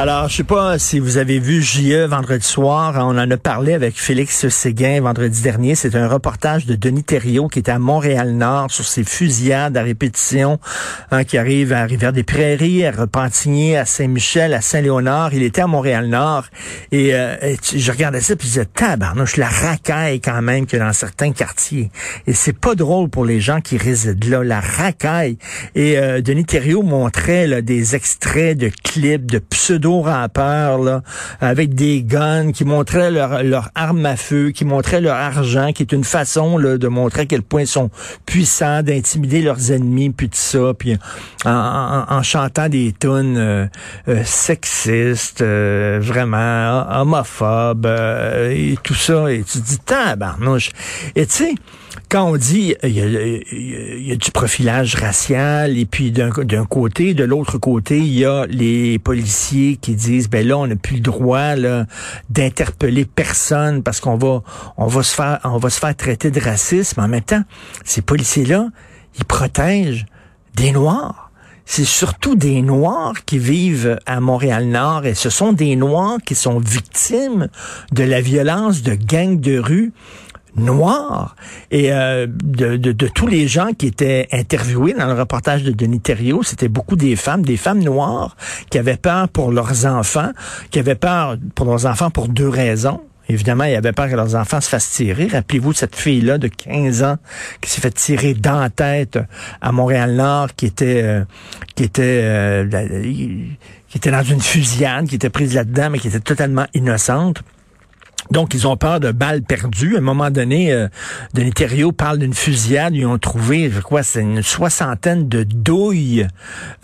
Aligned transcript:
Alors, 0.00 0.28
je 0.28 0.36
sais 0.36 0.44
pas 0.44 0.78
si 0.78 1.00
vous 1.00 1.16
avez 1.16 1.40
vu 1.40 1.60
JE 1.60 2.06
vendredi 2.06 2.46
soir. 2.46 2.94
On 2.98 3.18
en 3.18 3.28
a 3.32 3.36
parlé 3.36 3.74
avec 3.74 4.00
Félix 4.00 4.46
Séguin 4.48 5.00
vendredi 5.00 5.42
dernier. 5.42 5.74
C'est 5.74 5.96
un 5.96 6.06
reportage 6.06 6.66
de 6.66 6.76
Denis 6.76 7.02
Thériault 7.02 7.48
qui 7.48 7.58
était 7.58 7.72
à 7.72 7.80
Montréal-Nord 7.80 8.70
sur 8.70 8.84
ces 8.84 9.02
fusillades 9.02 9.76
à 9.76 9.82
répétition 9.82 10.60
hein, 11.10 11.24
qui 11.24 11.36
arrivent 11.36 11.72
à 11.72 11.82
Rivière-des-Prairies, 11.82 12.86
à 12.86 12.92
Repentigny, 12.92 13.74
à 13.74 13.86
Saint-Michel, 13.86 14.54
à 14.54 14.60
Saint-Léonard. 14.60 15.34
Il 15.34 15.42
était 15.42 15.62
à 15.62 15.66
Montréal-Nord 15.66 16.44
et, 16.92 17.12
euh, 17.14 17.56
je 17.60 17.90
regardais 17.90 18.20
ça 18.20 18.36
puis 18.36 18.46
je 18.46 18.52
disais, 18.52 18.66
tabarnouche, 18.66 19.36
la 19.36 19.48
racaille 19.48 20.20
quand 20.20 20.42
même 20.42 20.66
que 20.66 20.76
dans 20.76 20.92
certains 20.92 21.32
quartiers. 21.32 21.90
Et 22.28 22.34
c'est 22.34 22.56
pas 22.56 22.76
drôle 22.76 23.08
pour 23.08 23.24
les 23.24 23.40
gens 23.40 23.60
qui 23.60 23.76
résident 23.76 24.30
là, 24.30 24.44
la 24.44 24.60
racaille. 24.60 25.38
Et 25.74 25.98
euh, 25.98 26.20
Denis 26.20 26.44
Thériault 26.44 26.84
montrait 26.84 27.48
là, 27.48 27.62
des 27.62 27.96
extraits 27.96 28.56
de 28.56 28.70
clips, 28.84 29.28
de 29.28 29.40
pseudo 29.40 29.87
rappeurs 29.96 30.78
là, 30.78 31.02
avec 31.40 31.74
des 31.74 32.02
guns 32.02 32.52
qui 32.52 32.64
montraient 32.64 33.10
leur, 33.10 33.42
leur 33.42 33.70
arme 33.74 34.04
à 34.06 34.16
feu, 34.16 34.50
qui 34.50 34.64
montraient 34.64 35.00
leur 35.00 35.16
argent, 35.16 35.72
qui 35.72 35.82
est 35.82 35.92
une 35.92 36.04
façon 36.04 36.58
de 36.58 36.88
montrer 36.88 37.22
à 37.22 37.26
quel 37.26 37.42
point 37.42 37.62
ils 37.62 37.66
sont 37.66 37.90
puissants, 38.26 38.82
d'intimider 38.82 39.42
leurs 39.42 39.72
ennemis, 39.72 40.10
puis 40.10 40.28
tout 40.28 40.36
ça, 40.36 40.72
puis 40.78 40.96
en, 41.44 42.22
chantant 42.22 42.68
des 42.68 42.94
tunes 42.98 43.36
euh, 43.36 43.66
euh, 44.08 44.22
sexistes, 44.24 45.40
euh, 45.40 45.98
vraiment 46.00 46.84
homophobes, 46.90 47.86
et 48.50 48.76
tout 48.82 48.94
ça, 48.94 49.32
et 49.32 49.42
tu 49.42 49.60
te 49.60 49.64
dis, 49.66 49.78
tabarnouche. 49.78 50.70
Et 51.16 51.26
tu 51.26 51.32
sais, 51.32 51.54
quand 52.08 52.30
on 52.30 52.36
dit 52.36 52.74
il 52.82 52.90
y, 52.90 54.12
a, 54.12 54.16
du 54.16 54.30
profilage 54.30 54.94
racial 54.94 55.76
et 55.76 55.84
puis 55.84 56.10
d'un 56.10 56.30
côté, 56.64 57.14
de 57.14 57.24
l'autre 57.24 57.58
côté, 57.58 57.98
il 57.98 58.18
y 58.18 58.24
a 58.24 58.46
les 58.46 58.98
policiers 58.98 59.76
qui 59.76 59.94
disent 59.94 60.30
ben 60.30 60.46
là 60.46 60.58
on 60.58 60.66
n'a 60.66 60.76
plus 60.76 60.96
le 60.96 61.02
droit 61.02 61.54
d'interpeller 62.30 63.04
personne 63.04 63.82
parce 63.82 64.00
qu'on 64.00 64.16
va 64.16 64.42
on 64.76 64.86
va 64.86 65.02
se 65.02 65.14
faire 65.14 65.40
on 65.44 65.58
va 65.58 65.70
se 65.70 65.78
faire 65.78 65.94
traiter 65.94 66.30
de 66.30 66.40
racisme. 66.40 67.00
En 67.00 67.08
même 67.08 67.22
temps, 67.22 67.42
ces 67.84 68.00
policiers 68.00 68.46
là, 68.46 68.68
ils 69.18 69.24
protègent 69.24 70.06
des 70.54 70.72
noirs. 70.72 71.28
C'est 71.70 71.84
surtout 71.84 72.34
des 72.34 72.62
Noirs 72.62 73.26
qui 73.26 73.36
vivent 73.36 73.98
à 74.06 74.20
Montréal-Nord 74.20 75.04
et 75.04 75.14
ce 75.14 75.28
sont 75.28 75.52
des 75.52 75.76
Noirs 75.76 76.16
qui 76.24 76.34
sont 76.34 76.58
victimes 76.58 77.48
de 77.92 78.04
la 78.04 78.22
violence 78.22 78.82
de 78.82 78.94
gangs 78.94 79.38
de 79.38 79.58
rue 79.58 79.92
noir 80.56 81.36
et 81.70 81.92
euh, 81.92 82.26
de, 82.28 82.76
de, 82.76 83.08
tous 83.08 83.26
les 83.26 83.48
gens 83.48 83.68
qui 83.76 83.86
étaient 83.86 84.28
interviewés 84.32 84.94
dans 84.94 85.06
le 85.06 85.18
reportage 85.18 85.62
de 85.62 85.72
Denis 85.72 86.00
Thériault, 86.00 86.42
c'était 86.42 86.68
beaucoup 86.68 86.96
des 86.96 87.16
femmes, 87.16 87.44
des 87.44 87.56
femmes 87.56 87.82
noires 87.82 88.36
qui 88.70 88.78
avaient 88.78 88.96
peur 88.96 89.28
pour 89.28 89.52
leurs 89.52 89.86
enfants, 89.86 90.30
qui 90.70 90.78
avaient 90.78 90.94
peur 90.94 91.36
pour 91.54 91.66
leurs 91.66 91.86
enfants 91.86 92.10
pour 92.10 92.28
deux 92.28 92.48
raisons. 92.48 93.00
Évidemment, 93.30 93.64
ils 93.64 93.74
avaient 93.74 93.92
peur 93.92 94.08
que 94.08 94.14
leurs 94.14 94.34
enfants 94.36 94.60
se 94.60 94.70
fassent 94.70 94.90
tirer. 94.90 95.26
Rappelez-vous 95.26 95.74
cette 95.74 95.94
fille-là 95.94 96.38
de 96.38 96.48
15 96.48 97.02
ans 97.02 97.16
qui 97.60 97.68
s'est 97.70 97.82
fait 97.82 97.90
tirer 97.90 98.32
dans 98.32 98.58
la 98.58 98.70
tête 98.70 99.18
à 99.60 99.70
Montréal-Nord, 99.70 100.54
qui 100.56 100.64
était 100.64 101.02
euh, 101.02 101.24
qui 101.74 101.84
était 101.84 102.20
euh, 102.24 102.64
qui 103.88 103.96
était 103.98 104.10
dans 104.10 104.22
une 104.22 104.40
fusillade, 104.40 105.08
qui 105.08 105.16
était 105.16 105.28
prise 105.28 105.54
là-dedans, 105.54 105.90
mais 105.90 105.98
qui 105.98 106.08
était 106.08 106.20
totalement 106.20 106.66
innocente. 106.72 107.42
Donc, 108.30 108.54
ils 108.54 108.66
ont 108.66 108.76
peur 108.76 109.00
de 109.00 109.10
balles 109.10 109.42
perdues. 109.42 109.96
À 109.96 109.98
un 109.98 110.02
moment 110.02 110.30
donné, 110.30 110.72
euh, 110.72 110.88
Denis 111.34 111.52
Thériault 111.52 111.92
parle 111.92 112.18
d'une 112.18 112.34
fusillade. 112.34 112.94
Ils 112.94 113.06
ont 113.06 113.18
trouvé, 113.18 113.70
je 113.70 113.80
crois, 113.80 114.02
c'est 114.02 114.20
une 114.20 114.42
soixantaine 114.42 115.28
de 115.28 115.42
douilles 115.42 116.26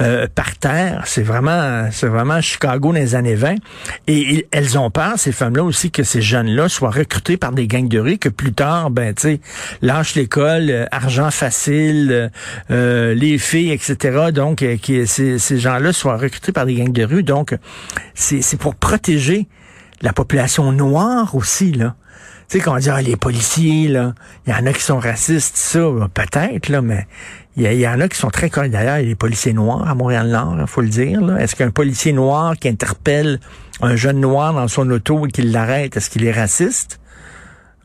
euh, 0.00 0.27
par 0.34 0.56
terre. 0.56 1.03
C'est 1.06 1.22
vraiment, 1.22 1.88
c'est 1.91 2.06
vraiment 2.06 2.41
Chicago 2.41 2.93
dans 2.93 2.99
les 2.99 3.15
années 3.15 3.34
20. 3.34 3.56
Et, 4.06 4.47
elles 4.50 4.78
ont 4.78 4.91
peur, 4.91 5.15
ces 5.16 5.32
femmes-là 5.32 5.65
aussi, 5.65 5.91
que 5.91 6.03
ces 6.03 6.22
jeunes-là 6.22 6.69
soient 6.69 6.91
recrutés 6.91 7.37
par 7.37 7.53
des 7.53 7.66
gangs 7.66 7.88
de 7.88 7.99
rue, 7.99 8.19
que 8.19 8.28
plus 8.28 8.53
tard, 8.53 8.91
ben, 8.91 9.15
tu 9.15 9.22
sais, 9.22 9.41
lâche 9.82 10.15
l'école, 10.15 10.71
euh, 10.71 10.87
argent 10.91 11.31
facile, 11.31 12.31
euh, 12.71 13.15
les 13.15 13.38
filles, 13.38 13.72
etc. 13.72 14.31
Donc, 14.32 14.59
que 14.59 15.05
ces, 15.06 15.38
ces 15.38 15.59
gens-là 15.59 15.93
soient 15.93 16.16
recrutés 16.16 16.53
par 16.53 16.66
des 16.66 16.75
gangs 16.75 16.93
de 16.93 17.05
rue. 17.05 17.22
Donc, 17.22 17.55
c'est 18.15 18.59
pour 18.59 18.75
protéger 18.75 19.47
la 20.04 20.12
population 20.12 20.70
noire 20.70 21.34
aussi, 21.34 21.72
là. 21.72 21.97
Tu 22.48 22.59
sais, 22.59 22.65
quand 22.65 22.75
on 22.75 22.78
dit, 22.78 22.91
ah, 22.91 23.00
les 23.00 23.16
policiers, 23.16 23.88
là, 23.88 24.12
il 24.47 24.53
y 24.53 24.54
en 24.54 24.66
a 24.66 24.72
qui 24.75 24.82
sont 24.82 24.98
racistes, 24.98 25.56
ça, 25.56 25.81
peut-être, 26.12 26.69
là, 26.69 26.82
mais 26.82 27.06
il 27.56 27.72
y, 27.72 27.88
en 27.88 27.98
a 28.00 28.09
qui 28.09 28.19
sont 28.19 28.28
très 28.28 28.50
corrects. 28.50 28.70
D'ailleurs, 28.70 28.98
il 28.98 29.04
y 29.04 29.06
a 29.06 29.09
des 29.09 29.14
policiers 29.14 29.54
noirs 29.54 29.88
à 29.88 29.94
Montréal-Nord, 29.94 30.56
il 30.60 30.66
faut 30.66 30.82
le 30.82 30.88
dire. 30.88 31.37
Est-ce 31.38 31.56
qu'un 31.56 31.70
policier 31.70 32.12
noir 32.12 32.54
qui 32.59 32.69
interpelle 32.69 33.41
un 33.81 33.97
jeune 33.97 34.20
noir 34.20 34.53
dans 34.53 34.69
son 34.69 34.91
auto 34.91 35.26
et 35.26 35.31
qui 35.31 35.43
l'arrête, 35.43 35.97
est-ce 35.97 36.10
qu'il 36.10 36.25
est 36.26 36.32
raciste? 36.32 37.00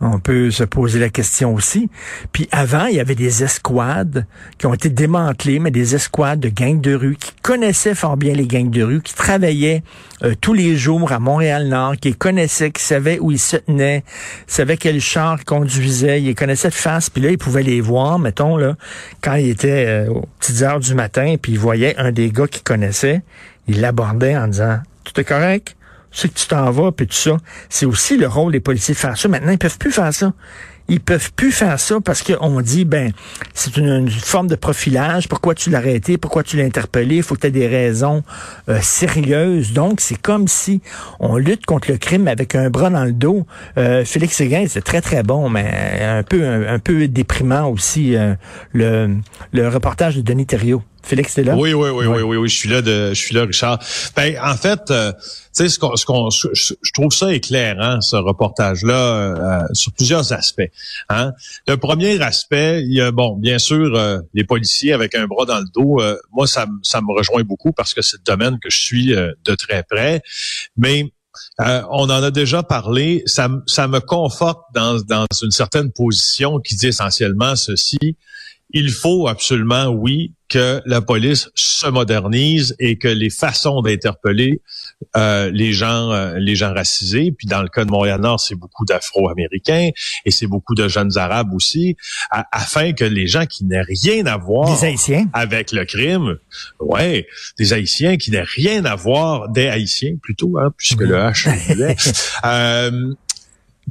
On 0.02 0.20
peut 0.20 0.50
se 0.50 0.64
poser 0.64 0.98
la 0.98 1.10
question 1.10 1.54
aussi. 1.54 1.90
Puis 2.32 2.48
avant, 2.52 2.86
il 2.86 2.96
y 2.96 3.00
avait 3.02 3.16
des 3.16 3.44
escouades 3.44 4.26
qui 4.58 4.66
ont 4.66 4.74
été 4.74 4.90
démantelées, 4.90 5.60
mais 5.60 5.72
des 5.72 5.94
escouades 5.94 6.40
de 6.40 6.48
gangs 6.48 6.80
de 6.80 6.94
rue 6.96 7.18
qui 7.20 7.34
connaissaient 7.42 7.96
fort 7.96 8.16
bien 8.16 8.34
les 8.34 8.48
gangs 8.48 8.70
de 8.70 8.82
rue, 8.82 9.02
qui 9.02 9.14
travaillaient 9.14 9.84
euh, 10.24 10.36
tous 10.40 10.54
les 10.54 10.78
jours 10.78 11.12
à 11.12 11.20
Montréal-Nord, 11.20 11.98
qui 11.98 12.14
connaissaient, 12.14 12.72
qui 12.72 12.82
savaient 12.82 13.20
où 13.20 13.32
ils 13.32 13.40
se 13.40 13.58
tenaient, 13.58 14.06
savaient 14.48 14.78
quel 14.78 15.02
char 15.02 15.38
ils 15.42 15.46
conduisaient, 15.46 16.22
ils 16.22 16.28
les 16.28 16.36
connaissaient 16.36 16.70
de 16.70 16.74
face, 16.74 17.09
puis 17.09 17.22
là, 17.22 17.32
ils 17.32 17.38
pouvaient 17.38 17.64
les 17.64 17.82
voir, 17.82 18.20
mettons, 18.20 18.56
là, 18.56 18.76
quand 19.22 19.36
ils 19.36 19.50
étaient 19.50 19.86
euh, 19.88 20.09
aux 20.12 20.28
petites 20.40 20.62
heures 20.62 20.80
du 20.80 20.96
matin, 20.96 21.36
puis 21.42 21.54
ils 21.54 21.59
voyaient 21.59 21.98
un 21.98 22.14
des 22.14 22.32
gars 22.32 22.48
qu'ils 22.48 22.64
connaissaient, 22.64 23.22
ils 23.68 23.82
l'abordaient 23.82 24.38
en 24.38 24.48
disant 24.48 24.80
«Tout 25.04 25.20
est 25.20 25.26
correct?» 25.26 25.76
c'est 26.12 26.30
que 26.30 26.40
tu 26.40 26.47
t'en 26.47 26.70
vas, 26.72 26.92
puis 26.92 27.08
tout 27.08 27.14
ça. 27.14 27.38
C'est 27.70 27.86
aussi 27.86 28.18
le 28.18 28.28
rôle 28.28 28.52
des 28.52 28.59
policiers 28.59 28.94
de 28.94 29.00
faire 29.00 29.18
ça. 29.18 29.28
Maintenant, 29.28 29.52
ils 29.52 29.58
peuvent 29.58 29.78
plus 29.78 29.92
faire 29.92 30.14
ça. 30.14 30.34
Ils 30.92 31.00
peuvent 31.00 31.31
plus 31.34 31.52
faire 31.52 31.80
ça 31.80 32.00
parce 32.03 32.24
qu'on 32.24 32.62
dit, 32.62 32.84
ben, 32.84 33.12
c'est 33.53 33.78
une, 33.78 34.09
forme 34.09 34.47
de 34.47 34.56
profilage. 34.56 35.30
Pourquoi 35.30 35.53
tu 35.53 35.70
l'as 35.70 35.78
arrêté? 35.78 36.18
Pourquoi 36.18 36.42
tu 36.42 36.58
l'as 36.58 36.64
interpellé? 36.64 37.18
Il 37.18 37.24
faut 37.24 37.36
que 37.36 37.42
tu 37.42 37.47
aies 37.47 37.52
des 37.52 37.68
raisons 37.68 38.24
euh, 38.70 38.80
sérieuses. 38.81 39.72
Donc, 39.72 40.02
c'est 40.02 40.20
comme 40.20 40.47
si 40.47 40.81
on 41.20 41.38
lutte 41.38 41.68
contre 41.68 41.92
le 41.92 41.97
crime 41.97 42.28
avec 42.28 42.56
un 42.56 42.72
bras 42.72 42.90
dans 42.90 43.06
le 43.06 43.14
dos. 43.14 43.46
Euh, 43.78 44.03
Félix 44.03 44.36
Séguin, 44.36 44.66
c'est 44.68 44.81
très, 44.81 45.02
très 45.02 45.22
bon, 45.22 45.47
mais 45.47 46.02
un 46.02 46.24
peu, 46.24 46.44
un, 46.44 46.80
peu 46.80 47.08
déprimant 47.08 47.70
aussi, 47.70 48.16
euh, 48.16 48.34
le, 48.74 49.16
le 49.53 49.68
reportage 49.70 50.16
de 50.16 50.22
Denis 50.22 50.47
Thériault. 50.47 50.81
Félix, 51.04 51.34
t'es 51.34 51.44
là? 51.44 51.56
Oui, 51.56 51.74
oui, 51.74 51.90
oui, 51.90 52.06
oui, 52.06 52.22
oui, 52.22 52.38
oui, 52.38 52.50
je 52.50 52.56
suis 52.56 52.70
là 52.70 52.82
de, 52.82 53.10
je 53.10 53.20
suis 53.20 53.34
là, 53.34 53.46
Richard. 53.46 53.80
Ben, 54.16 54.38
en 54.44 54.56
fait, 54.56 54.92
euh, 54.92 55.12
tu 55.14 55.20
sais, 55.54 55.70
ce 55.70 55.80
qu'on, 55.80 55.96
ce 55.96 56.06
qu'on, 56.06 56.30
je, 56.30 56.74
trouve 56.94 57.12
ça 57.12 57.34
éclairant, 57.34 58.02
ce 58.02 58.16
reportage-là, 58.16 58.94
euh, 58.94 59.64
sur 59.74 59.92
plusieurs 59.94 60.34
aspects. 60.34 60.70
Hein? 61.09 61.32
Le 61.68 61.78
premier 61.78 62.22
aspect, 62.22 62.84
il 62.84 62.94
y 62.94 63.02
a, 63.02 63.12
bon, 63.12 63.38
bien 63.38 63.59
sûr, 63.59 63.96
euh, 63.96 64.20
les 64.34 64.44
policiers 64.44 64.94
avec 64.94 65.16
un 65.16 65.26
bras 65.26 65.46
dans 65.46 65.59
le 65.59 65.66
dos. 65.74 66.02
moi, 66.32 66.48
ça, 66.48 66.66
ça 66.84 67.02
me 67.02 67.16
rejoint 67.18 67.44
beaucoup 67.44 67.72
parce 67.72 67.94
que 67.94 68.02
c'est 68.02 68.18
le 68.18 68.24
domaine 68.26 68.59
que 68.59 68.70
je 68.70 68.78
suis 68.78 69.08
de 69.08 69.56
très 69.56 69.84
près. 69.84 70.22
Mais 70.78 71.06
on 71.58 72.04
en 72.04 72.24
a 72.24 72.32
déjà 72.32 72.64
parlé. 72.64 73.24
Ça, 73.26 73.50
ça 73.66 73.88
me 73.88 74.00
conforte 74.00 74.59
dans, 74.74 75.00
dans 75.02 75.26
une 75.42 75.52
certaine 75.52 75.92
position 75.92 76.59
qui 76.59 76.76
dit 76.76 76.88
essentiellement 76.88 77.56
ceci 77.56 78.18
il 78.72 78.92
faut 78.92 79.28
absolument, 79.28 79.88
oui, 79.88 80.34
que 80.50 80.82
la 80.86 81.02
police 81.02 81.50
se 81.56 81.88
modernise 81.88 82.76
et 82.80 82.98
que 82.98 83.08
les 83.08 83.30
façons 83.30 83.82
d'interpeller 83.82 84.62
euh, 85.16 85.50
les 85.54 85.72
gens, 85.72 86.12
euh, 86.12 86.34
les 86.38 86.56
gens 86.56 86.74
racisés, 86.74 87.32
puis 87.32 87.48
dans 87.48 87.62
le 87.62 87.70
cas 87.70 87.86
de 87.86 87.92
Montréal-Nord, 87.92 88.40
c'est 88.40 88.56
beaucoup 88.56 88.86
d'Afro-Américains 88.86 89.92
et 90.26 90.32
c'est 90.32 90.47
beaucoup 90.47 90.76
de 90.76 90.88
jeunes 90.88 91.18
Arabes 91.18 91.53
aussi, 91.53 91.96
afin 92.29 92.91
que 92.91 93.06
les 93.06 93.28
gens 93.28 93.46
qui 93.46 93.64
n'aient 93.64 93.82
rien 93.82 94.26
à 94.26 94.38
voir 94.38 94.78
avec 95.34 95.72
le 95.72 95.85
crime, 95.85 96.38
ouais, 96.79 97.28
des 97.58 97.73
Haïtiens 97.73 98.18
qui 98.18 98.32
n'aient 98.32 98.41
rien 98.41 98.84
à 98.85 98.96
voir, 98.96 99.50
des 99.50 99.68
Haïtiens 99.68 100.16
plutôt, 100.22 100.58
hein, 100.58 100.73
puisque 100.78 101.02
le 101.02 101.16
H 101.16 101.50
euh, 102.46 103.14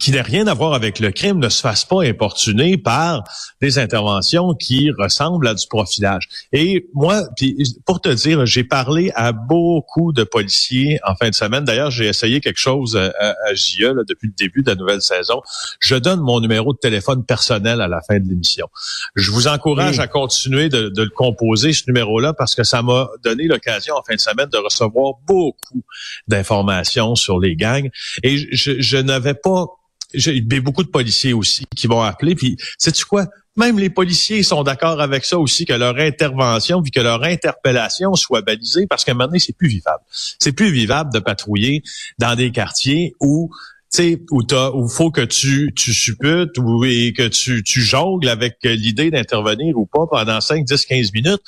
qui 0.01 0.13
n'a 0.13 0.23
rien 0.23 0.47
à 0.47 0.55
voir 0.55 0.75
avec 0.75 0.99
le 0.99 1.11
crime 1.11 1.39
ne 1.39 1.49
se 1.49 1.61
fasse 1.61 1.85
pas 1.85 2.03
importuner 2.05 2.77
par 2.77 3.25
des 3.61 3.79
interventions 3.79 4.55
qui 4.55 4.91
ressemblent 4.99 5.49
à 5.49 5.55
du 5.55 5.67
profilage. 5.69 6.29
Et 6.53 6.89
moi, 6.95 7.23
pour 7.87 8.01
te 8.01 8.09
dire, 8.09 8.47
j'ai 8.47 8.65
parlé 8.65 9.11
à 9.15 9.33
beaucoup 9.33 10.13
de 10.13 10.25
policiers 10.25 10.99
en 11.07 11.15
fin 11.15 11.31
de 11.31 11.35
semaine. 11.35 11.65
D'ailleurs, 11.65 11.91
j'ai 11.91 12.07
essayé 12.07 12.41
quelque 12.41 12.59
chose 12.59 12.97
à, 12.97 13.13
à 13.21 13.55
JE 13.55 13.95
depuis 14.09 14.29
le 14.29 14.35
début 14.37 14.63
de 14.63 14.71
la 14.71 14.77
nouvelle 14.77 15.03
saison. 15.03 15.41
Je 15.81 15.97
donne 15.97 16.21
mon 16.21 16.41
numéro 16.41 16.73
de 16.73 16.79
téléphone 16.79 17.25
personnel 17.25 17.81
à 17.81 17.89
la 17.89 18.01
fin 18.03 18.19
de 18.19 18.29
l'émission. 18.29 18.69
Je 19.15 19.31
vous 19.31 19.49
encourage 19.49 19.99
à 19.99 20.07
continuer 20.07 20.69
de, 20.69 20.89
de 20.89 21.03
le 21.03 21.11
composer, 21.11 21.73
ce 21.73 21.85
numéro-là, 21.87 22.33
parce 22.33 22.55
que 22.55 22.65
ça 22.65 22.83
m'a 22.83 23.09
donné 23.25 23.45
l'occasion 23.45 23.95
en 23.95 24.03
fin 24.03 24.15
de 24.15 24.21
semaine 24.21 24.49
de 24.49 24.59
recevoir 24.59 25.15
beaucoup 25.27 25.83
d'informations 26.29 27.15
sur 27.15 27.41
les 27.41 27.57
gangs. 27.57 27.91
Et 28.23 28.39
je, 28.55 28.81
je 28.81 28.97
n'avais 28.99 29.35
pas 29.35 29.67
j'ai 30.15 30.41
beaucoup 30.41 30.83
de 30.83 30.89
policiers 30.89 31.33
aussi 31.33 31.65
qui 31.77 31.87
vont 31.87 32.01
appeler. 32.01 32.35
Puis, 32.35 32.57
sais-tu 32.79 33.05
quoi? 33.05 33.27
Même 33.57 33.79
les 33.79 33.91
policiers 33.91 34.43
sont 34.43 34.63
d'accord 34.63 35.01
avec 35.01 35.25
ça 35.25 35.39
aussi, 35.39 35.65
que 35.65 35.73
leur 35.73 35.97
intervention, 35.99 36.81
puis 36.81 36.93
que 36.93 37.01
leur 37.01 37.25
interpellation 37.25 38.15
soit 38.15 38.43
balisée, 38.43 38.87
parce 38.87 39.05
qu'à 39.05 39.13
un 39.13 39.15
moment 39.15 39.27
donné, 39.27 39.41
c'est 39.41 39.57
plus 39.57 39.69
vivable. 39.69 40.03
C'est 40.11 40.53
plus 40.53 40.71
vivable 40.71 41.13
de 41.13 41.19
patrouiller 41.19 41.83
dans 42.19 42.37
des 42.37 42.53
quartiers 42.53 43.15
où 43.21 43.51
sais, 43.89 44.21
où 44.31 44.43
t'as, 44.43 44.71
où 44.71 44.89
faut 44.89 45.11
que 45.11 45.23
tu, 45.23 45.73
tu 45.75 45.93
supputes 45.93 46.57
ou 46.59 46.85
et 46.85 47.13
que 47.13 47.27
tu, 47.29 47.63
tu 47.63 47.81
jongles 47.81 48.29
avec 48.29 48.59
l'idée 48.63 49.11
d'intervenir 49.11 49.77
ou 49.77 49.87
pas 49.87 50.07
pendant 50.07 50.41
5, 50.41 50.65
10, 50.65 50.87
15 50.87 51.13
minutes. 51.13 51.41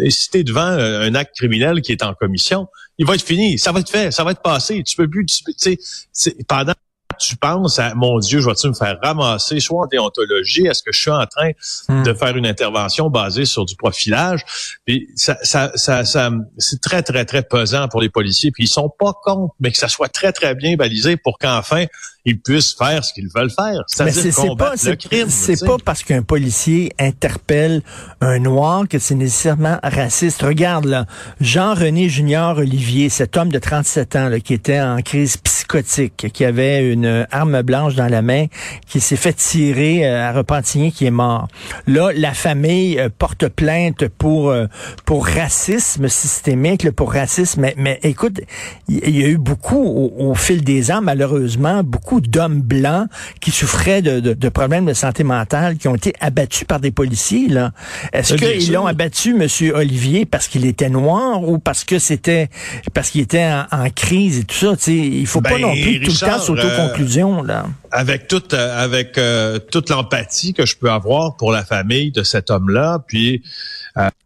Et 0.00 0.10
si 0.10 0.30
t'es 0.30 0.44
devant 0.44 0.60
un 0.60 1.14
acte 1.14 1.36
criminel 1.36 1.80
qui 1.80 1.92
est 1.92 2.02
en 2.02 2.14
commission, 2.14 2.66
il 2.98 3.06
va 3.06 3.14
être 3.14 3.24
fini, 3.24 3.58
ça 3.58 3.72
va 3.72 3.80
être 3.80 3.90
fait, 3.90 4.10
ça 4.10 4.24
va 4.24 4.32
être 4.32 4.42
passé. 4.42 4.82
Tu 4.82 4.96
peux 4.96 5.08
plus, 5.08 5.26
tu 5.26 5.78
sais, 6.12 6.36
pendant 6.48 6.74
tu 7.18 7.36
penses 7.36 7.78
à 7.78 7.94
mon 7.94 8.18
Dieu, 8.18 8.40
je 8.40 8.48
vais-tu 8.48 8.68
me 8.68 8.74
faire 8.74 8.98
ramasser? 9.02 9.60
Soit 9.60 9.84
en 9.84 9.86
déontologie, 9.86 10.66
est-ce 10.66 10.82
que 10.82 10.92
je 10.92 11.00
suis 11.00 11.10
en 11.10 11.26
train 11.26 11.50
hmm. 11.88 12.02
de 12.02 12.14
faire 12.14 12.36
une 12.36 12.46
intervention 12.46 13.10
basée 13.10 13.44
sur 13.44 13.64
du 13.64 13.76
profilage? 13.76 14.44
Puis 14.84 15.08
ça, 15.16 15.36
ça, 15.42 15.72
ça, 15.74 16.04
ça 16.04 16.30
c'est 16.58 16.80
très, 16.80 17.02
très, 17.02 17.24
très 17.24 17.42
pesant 17.42 17.88
pour 17.88 18.00
les 18.00 18.08
policiers. 18.08 18.50
Puis 18.50 18.64
ils 18.64 18.68
sont 18.68 18.90
pas 18.98 19.12
contre, 19.24 19.54
mais 19.60 19.70
que 19.70 19.78
ça 19.78 19.88
soit 19.88 20.08
très, 20.08 20.32
très 20.32 20.54
bien 20.54 20.76
balisé 20.76 21.16
pour 21.16 21.38
qu'enfin 21.38 21.86
ils 22.26 22.40
puissent 22.40 22.74
faire 22.74 23.04
ce 23.04 23.14
qu'ils 23.14 23.28
veulent 23.34 23.50
faire. 23.50 23.82
C'est-à-dire 23.86 24.34
combattre 24.34 24.84
le 24.84 24.96
crime. 24.96 25.30
C'est 25.30 25.64
pas 25.64 25.76
parce 25.82 26.02
qu'un 26.02 26.22
policier 26.22 26.92
interpelle 26.98 27.82
un 28.20 28.40
noir 28.40 28.88
que 28.88 28.98
c'est 28.98 29.14
nécessairement 29.14 29.78
raciste. 29.82 30.42
Regarde 30.42 30.86
là, 30.86 31.06
Jean-René 31.40 32.08
Junior 32.08 32.58
Olivier, 32.58 33.08
cet 33.08 33.36
homme 33.36 33.50
de 33.50 33.60
37 33.60 34.16
ans 34.16 34.28
là, 34.28 34.40
qui 34.40 34.54
était 34.54 34.80
en 34.80 35.00
crise 35.02 35.36
psychotique, 35.66 36.28
qui 36.32 36.44
avait 36.44 36.92
une 36.92 37.26
arme 37.30 37.62
blanche 37.62 37.94
dans 37.94 38.08
la 38.08 38.22
main, 38.22 38.46
qui 38.86 39.00
s'est 39.00 39.16
fait 39.16 39.32
tirer 39.32 40.06
euh, 40.06 40.28
à 40.28 40.32
Repentigny, 40.32 40.92
qui 40.92 41.06
est 41.06 41.10
mort. 41.10 41.48
Là, 41.86 42.10
la 42.14 42.32
famille 42.32 42.98
euh, 42.98 43.08
porte 43.16 43.48
plainte 43.48 44.08
pour 44.08 44.50
euh, 44.50 44.66
pour 45.04 45.26
racisme 45.26 46.08
systémique, 46.08 46.90
pour 46.92 47.12
racisme. 47.12 47.60
Mais, 47.60 47.74
mais 47.76 47.98
écoute, 48.02 48.40
il 48.88 49.16
y, 49.16 49.24
a 49.24 49.28
eu 49.28 49.38
beaucoup 49.38 49.82
au, 49.82 50.30
au 50.30 50.34
fil 50.34 50.62
des 50.62 50.90
ans, 50.90 51.00
malheureusement, 51.02 51.82
beaucoup 51.82 52.20
d'hommes 52.20 52.60
blancs 52.60 53.08
qui 53.40 53.50
souffraient 53.50 54.02
de, 54.02 54.48
problèmes 54.48 54.86
de 54.86 54.94
santé 54.94 55.24
mentale, 55.24 55.76
qui 55.76 55.88
ont 55.88 55.94
été 55.94 56.12
abattus 56.20 56.64
par 56.64 56.80
des 56.80 56.90
policiers. 56.90 57.48
Là, 57.48 57.72
est-ce 58.12 58.34
qu'ils 58.34 58.72
l'ont 58.72 58.86
abattu, 58.86 59.34
Monsieur 59.34 59.74
Olivier, 59.74 60.26
parce 60.26 60.48
qu'il 60.48 60.66
était 60.66 60.88
noir 60.88 61.42
ou 61.42 61.58
parce 61.58 61.84
que 61.84 61.98
c'était 61.98 62.48
parce 62.94 63.10
qu'il 63.10 63.20
était 63.22 63.48
en, 63.72 63.86
crise 63.94 64.40
et 64.40 64.44
tout 64.44 64.54
ça 64.54 64.76
sais, 64.78 64.94
Il 64.94 65.26
faut 65.26 65.40
pas 65.40 65.55
ben, 65.56 65.62
non 65.62 65.72
plus 65.72 66.00
tout 66.00 66.12
le 66.12 66.26
temps 66.26 66.38
s'auto-conclusion 66.38 67.42
là. 67.42 67.64
Euh, 67.66 67.68
avec 67.90 68.28
toute 68.28 68.54
euh, 68.54 68.82
avec 68.82 69.18
euh, 69.18 69.58
toute 69.58 69.90
l'empathie 69.90 70.54
que 70.54 70.66
je 70.66 70.76
peux 70.76 70.90
avoir 70.90 71.36
pour 71.36 71.52
la 71.52 71.64
famille 71.64 72.10
de 72.12 72.22
cet 72.22 72.50
homme-là, 72.50 73.04
puis 73.06 73.42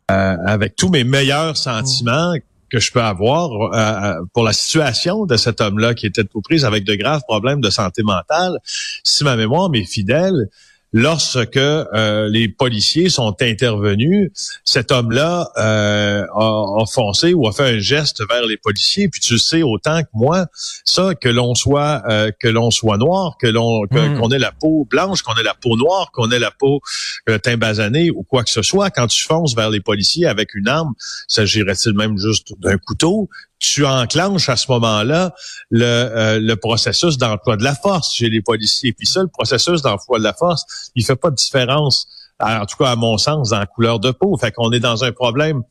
avec 0.08 0.74
tous 0.74 0.88
mes 0.88 1.04
meilleurs 1.04 1.56
sentiments 1.56 2.32
que 2.70 2.78
je 2.78 2.92
peux 2.92 3.02
avoir 3.02 3.50
euh, 3.50 3.68
euh, 3.74 4.24
pour 4.32 4.44
la 4.44 4.52
situation 4.52 5.26
de 5.26 5.36
cet 5.36 5.60
homme-là 5.60 5.94
qui 5.94 6.06
était 6.06 6.24
aux 6.34 6.40
prises 6.40 6.64
avec 6.64 6.84
de 6.84 6.94
graves 6.94 7.22
problèmes 7.26 7.60
de 7.60 7.70
santé 7.70 8.02
mentale. 8.02 8.58
Si 9.04 9.24
ma 9.24 9.36
mémoire 9.36 9.68
m'est 9.68 9.84
fidèle, 9.84 10.48
lorsque 10.92 11.56
euh, 11.56 12.28
les 12.28 12.48
policiers 12.48 13.08
sont 13.08 13.34
intervenus, 13.40 14.30
cet 14.64 14.90
homme-là 14.90 15.50
euh, 15.56 16.24
a, 16.34 16.84
foncé 16.92 17.32
ou 17.34 17.46
a 17.46 17.52
fait 17.52 17.76
un 17.76 17.78
geste 17.78 18.22
vers 18.28 18.44
les 18.46 18.56
policiers. 18.56 19.08
Puis 19.08 19.20
tu 19.20 19.38
sais 19.38 19.62
autant 19.62 20.02
que 20.02 20.08
moi, 20.14 20.46
ça 20.84 21.14
que 21.14 21.28
l'on 21.28 21.54
soit 21.54 22.02
euh, 22.08 22.30
que 22.40 22.48
l'on 22.48 22.70
soit 22.70 22.98
noir, 22.98 23.36
que 23.40 23.46
l'on 23.46 23.84
mm. 23.84 24.18
qu'on 24.18 24.30
ait 24.30 24.38
la 24.38 24.52
peau 24.52 24.86
blanche, 24.90 25.22
qu'on 25.22 25.34
ait 25.34 25.42
la 25.42 25.54
peau 25.54 25.76
noire, 25.76 26.10
qu'on 26.12 26.30
ait 26.30 26.38
la 26.38 26.50
peau 26.50 26.80
euh, 27.28 27.38
basanée 27.56 28.10
ou 28.10 28.22
quoi 28.22 28.44
que 28.44 28.50
ce 28.50 28.62
soit, 28.62 28.90
quand 28.90 29.06
tu 29.06 29.22
fonces 29.22 29.54
vers 29.54 29.70
les 29.70 29.80
policiers 29.80 30.26
avec 30.26 30.54
une 30.54 30.68
arme, 30.68 30.92
s'agirait-il 31.28 31.94
même 31.94 32.16
juste 32.18 32.52
d'un 32.58 32.78
couteau? 32.78 33.28
Tu 33.60 33.86
enclenches 33.86 34.48
à 34.48 34.56
ce 34.56 34.70
moment-là 34.72 35.34
le, 35.70 35.84
euh, 35.84 36.40
le 36.40 36.56
processus 36.56 37.18
d'emploi 37.18 37.56
de 37.56 37.62
la 37.62 37.74
force 37.74 38.12
chez 38.12 38.28
les 38.28 38.40
policiers. 38.40 38.92
Puis 38.92 39.06
ça, 39.06 39.20
le 39.20 39.28
processus 39.28 39.82
d'emploi 39.82 40.18
de 40.18 40.24
la 40.24 40.32
force, 40.32 40.90
il 40.96 41.04
fait 41.04 41.14
pas 41.14 41.30
de 41.30 41.36
différence, 41.36 42.08
en 42.40 42.64
tout 42.64 42.76
cas 42.78 42.90
à 42.90 42.96
mon 42.96 43.18
sens, 43.18 43.50
dans 43.50 43.58
la 43.58 43.66
couleur 43.66 44.00
de 44.00 44.10
peau. 44.10 44.36
Fait 44.38 44.50
qu'on 44.50 44.72
est 44.72 44.80
dans 44.80 45.04
un 45.04 45.12
problème 45.12 45.62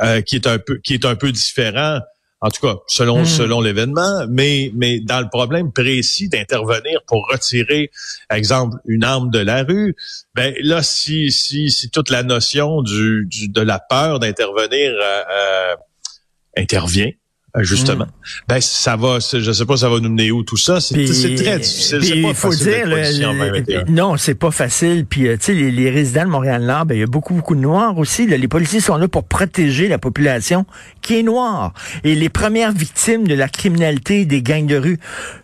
euh, 0.00 0.22
qui 0.22 0.36
est 0.36 0.46
un 0.46 0.58
peu 0.58 0.78
qui 0.78 0.94
est 0.94 1.04
un 1.04 1.16
peu 1.16 1.32
différent. 1.32 1.98
En 2.40 2.50
tout 2.50 2.66
cas, 2.66 2.76
selon 2.86 3.22
hmm. 3.22 3.26
selon 3.26 3.60
l'événement, 3.60 4.26
mais 4.28 4.70
mais 4.74 5.00
dans 5.00 5.20
le 5.20 5.28
problème 5.28 5.72
précis 5.72 6.28
d'intervenir 6.28 7.00
pour 7.06 7.26
retirer, 7.32 7.90
exemple, 8.30 8.76
une 8.86 9.02
arme 9.02 9.30
de 9.30 9.38
la 9.40 9.64
rue, 9.64 9.96
ben 10.34 10.54
là, 10.60 10.82
si 10.82 11.32
si 11.32 11.70
si 11.70 11.90
toute 11.90 12.10
la 12.10 12.22
notion 12.22 12.82
du, 12.82 13.26
du 13.26 13.48
de 13.48 13.60
la 13.60 13.80
peur 13.80 14.20
d'intervenir 14.20 14.92
euh, 14.92 15.74
intervient, 16.56 17.08
euh, 17.08 17.23
justement. 17.62 18.06
Mm. 18.06 18.48
Ben 18.48 18.60
ça 18.60 18.96
va, 18.96 19.18
je 19.20 19.52
sais 19.52 19.64
pas, 19.64 19.76
ça 19.76 19.88
va 19.88 20.00
nous 20.00 20.10
mener 20.10 20.30
où 20.32 20.42
tout 20.42 20.56
ça? 20.56 20.80
C'est 20.80 20.94
très 21.36 21.58
difficile. 21.58 22.04
C'est 22.04 22.22
pas 22.22 22.34
faut 22.34 22.54
dire, 22.54 22.88
non, 23.88 24.16
c'est 24.16 24.34
pas 24.34 24.50
facile. 24.50 25.06
Puis 25.06 25.28
euh, 25.28 25.36
tu 25.36 25.44
sais, 25.46 25.54
les, 25.54 25.90
résidents 25.90 26.24
de 26.24 26.30
Montréal-Nord, 26.30 26.86
ben 26.86 26.94
il 26.96 27.00
y 27.00 27.04
a 27.04 27.06
beaucoup 27.06 27.34
beaucoup 27.34 27.54
de 27.54 27.60
noirs 27.60 27.96
aussi. 27.98 28.26
Les 28.26 28.48
policiers 28.48 28.80
sont 28.80 28.96
là 28.96 29.06
pour 29.06 29.24
protéger 29.24 29.88
la 29.88 29.98
population 29.98 30.66
qui 31.02 31.20
est 31.20 31.22
noire. 31.22 31.72
Et 32.02 32.14
les 32.14 32.28
premières 32.28 32.72
victimes 32.72 33.26
de 33.26 33.34
la 33.34 33.48
criminalité 33.48 34.24
des 34.24 34.42
gangs 34.42 34.66
de 34.66 34.76
rue, 34.76 34.98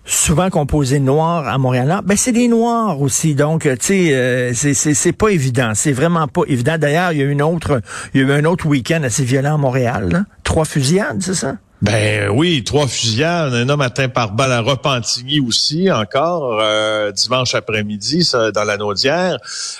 souvent 0.04 0.50
composées 0.50 0.98
noirs 0.98 1.46
à 1.46 1.58
Montréal-Nord, 1.58 2.02
ben 2.02 2.16
c'est 2.16 2.32
des 2.32 2.48
noirs 2.48 3.00
aussi. 3.00 3.34
Donc 3.34 3.62
tu 3.62 3.76
sais, 3.80 4.14
euh, 4.14 4.52
c'est 4.54 4.74
c'est 4.74 5.12
pas 5.12 5.28
évident. 5.28 5.72
C'est 5.74 5.92
vraiment 5.92 6.26
pas 6.26 6.42
évident. 6.48 6.76
D'ailleurs, 6.78 7.12
il 7.12 7.18
y 7.18 7.22
a 7.22 7.26
une 7.26 7.42
autre, 7.42 7.80
il 8.14 8.20
y 8.20 8.24
a 8.24 8.26
eu 8.26 8.32
un 8.32 8.44
autre 8.44 8.66
week-end 8.66 9.02
assez 9.04 9.24
violent 9.24 9.54
à 9.54 9.58
Montréal. 9.58 10.24
Trois 10.42 10.64
fusillades, 10.64 11.18
c'est 11.20 11.34
ça? 11.34 11.56
Ben 11.82 12.29
oui, 12.29 12.62
trois 12.62 12.87
fusillades, 12.87 13.55
un 13.55 13.67
homme 13.71 13.81
atteint 13.81 14.11
par 14.11 14.32
balle 14.32 14.53
à 14.53 14.61
Repentigny 14.61 15.41
aussi, 15.41 15.91
encore 15.91 16.61
euh, 16.61 17.11
dimanche 17.11 17.55
après-midi 17.55 18.31
dans 18.55 18.65
la 18.65 18.77
Naudière, 18.77 19.38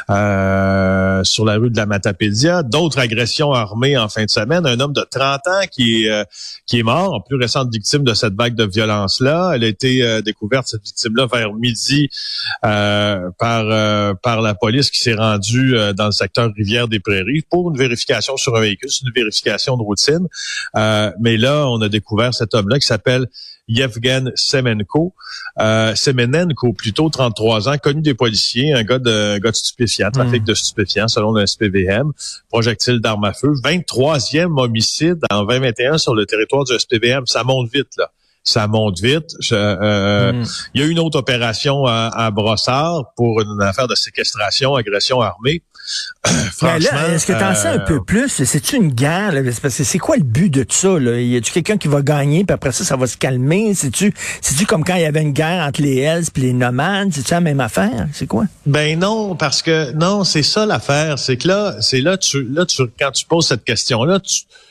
euh, 0.09 1.23
sur 1.25 1.45
la 1.45 1.57
rue 1.57 1.69
de 1.69 1.77
la 1.77 1.85
Matapédia. 1.85 2.63
D'autres 2.63 3.01
agressions 3.01 3.53
armées 3.53 3.99
en 3.99 4.09
fin 4.09 4.25
de 4.25 4.31
semaine. 4.31 4.67
Un 4.67 4.81
homme 4.81 4.95
de 4.95 5.03
30 5.03 5.47
ans 5.47 5.67
qui 5.71 6.07
est, 6.07 6.11
euh, 6.11 6.25
qui 6.65 6.79
est 6.79 6.83
mort, 6.83 7.23
plus 7.29 7.37
récente 7.37 7.71
victime 7.71 8.03
de 8.03 8.15
cette 8.15 8.33
vague 8.33 8.55
de 8.55 8.65
violence-là. 8.65 9.53
Elle 9.55 9.65
a 9.65 9.69
été 9.69 10.23
découverte, 10.23 10.69
cette 10.69 10.83
victime-là, 10.83 11.27
vers 11.31 11.53
midi 11.53 12.09
par, 12.63 14.17
par 14.23 14.41
la 14.41 14.55
police 14.55 14.91
qui 14.91 15.03
s'est 15.03 15.15
rendue 15.15 15.77
dans 15.95 16.07
le 16.07 16.13
secteur 16.13 16.51
Rivière-des-Prairies 16.57 17.43
pour 17.51 17.71
une 17.71 17.77
vérification 17.77 18.39
sur 18.39 18.57
un 18.57 18.61
véhicule. 18.61 18.89
C'est 18.91 19.07
une 19.07 19.13
vérification 19.13 19.77
de 19.77 19.83
routine. 19.83 20.27
mais 20.75 21.37
là, 21.37 21.67
on 21.69 21.81
a 21.83 21.90
découvert 21.91 22.35
cet 22.35 22.55
homme-là 22.55 22.79
qui 22.79 22.87
s'appelle 22.87 23.27
Yevgen 23.69 24.33
Semenko. 24.35 25.15
Euh, 25.61 25.95
Semenenko, 25.95 26.73
plutôt 26.73 27.09
33 27.09 27.69
ans, 27.69 27.79
connu 27.79 28.03
des 28.03 28.15
policiers, 28.15 28.73
un 28.73 28.83
gars 28.83 28.99
de, 28.99 29.37
un 29.37 29.39
gars 29.39 29.51
de 29.51 29.57
stupéfiants, 29.57 30.11
trafic 30.11 30.43
hmm. 30.43 30.47
de 30.47 30.55
stupéfiants 30.55 31.09
selon 31.09 31.33
le 31.33 31.47
SPVM, 31.47 32.13
projectile 32.49 33.01
d'armes 33.01 33.25
à 33.25 33.33
feu, 33.33 33.53
23e 33.65 34.61
homicide 34.61 35.19
en 35.31 35.45
2021 35.45 35.99
sur 35.99 36.15
le 36.15 36.27
territoire 36.27 36.65
du 36.65 36.79
SPVM. 36.79 37.27
Ça 37.27 37.45
monte 37.45 37.71
vite, 37.73 37.89
là 37.97 38.11
ça 38.43 38.67
monte 38.67 39.01
vite. 39.01 39.37
Euh, 39.53 40.33
hmm. 40.33 40.45
Il 40.75 40.81
y 40.81 40.85
a 40.85 40.87
eu 40.87 40.91
une 40.91 40.99
autre 40.99 41.19
opération 41.19 41.85
à, 41.87 42.11
à, 42.13 42.31
Brossard 42.31 43.13
pour 43.15 43.41
une 43.43 43.61
affaire 43.63 43.87
de 43.87 43.95
séquestration, 43.95 44.75
agression 44.75 45.21
armée. 45.21 45.63
Est-ce 46.27 47.27
que 47.27 47.33
tu 47.33 47.45
en 47.45 47.55
sais 47.55 47.69
un 47.69 47.79
peu 47.79 47.95
euh, 47.95 48.01
plus? 48.01 48.29
C'est-tu 48.29 48.77
une 48.77 48.93
guerre? 48.93 49.33
C'est 49.69 49.99
quoi 49.99 50.17
le 50.17 50.23
but 50.23 50.51
de 50.51 50.65
ça? 50.69 50.99
Là? 50.99 51.21
Y 51.21 51.37
a-tu 51.37 51.53
quelqu'un 51.53 51.77
qui 51.77 51.89
va 51.89 52.03
gagner, 52.03 52.45
puis 52.45 52.55
après 52.55 52.73
ça, 52.73 52.85
ça 52.85 52.97
va 52.97 53.07
se 53.07 53.17
calmer? 53.17 53.75
C'est-tu 53.75 54.13
tu 54.43 54.67
comme 54.67 54.85
quand 54.85 54.97
il 54.97 55.03
y 55.03 55.07
avait 55.07 55.23
une 55.23 55.33
guerre 55.33 55.67
entre 55.67 55.83
les 55.83 55.99
Hells 55.99 56.27
et 56.37 56.41
les 56.41 56.53
nomades? 56.53 57.13
C'est-tu 57.13 57.33
la 57.33 57.41
même 57.41 57.61
affaire? 57.61 58.09
C'est 58.13 58.27
quoi? 58.27 58.45
Ben 58.67 58.99
non, 58.99 59.35
parce 59.37 59.63
que 59.63 59.93
non, 59.93 60.25
c'est 60.25 60.43
ça 60.43 60.67
l'affaire. 60.67 61.19
C'est 61.19 61.37
que 61.37 61.49
là, 61.49 61.77
c'est 61.81 62.01
là, 62.01 62.19
tu, 62.19 62.43
là 62.45 62.67
tu, 62.67 62.83
quand 62.99 63.11
tu 63.11 63.25
poses 63.25 63.49
cette 63.49 63.65
question-là, 63.65 64.21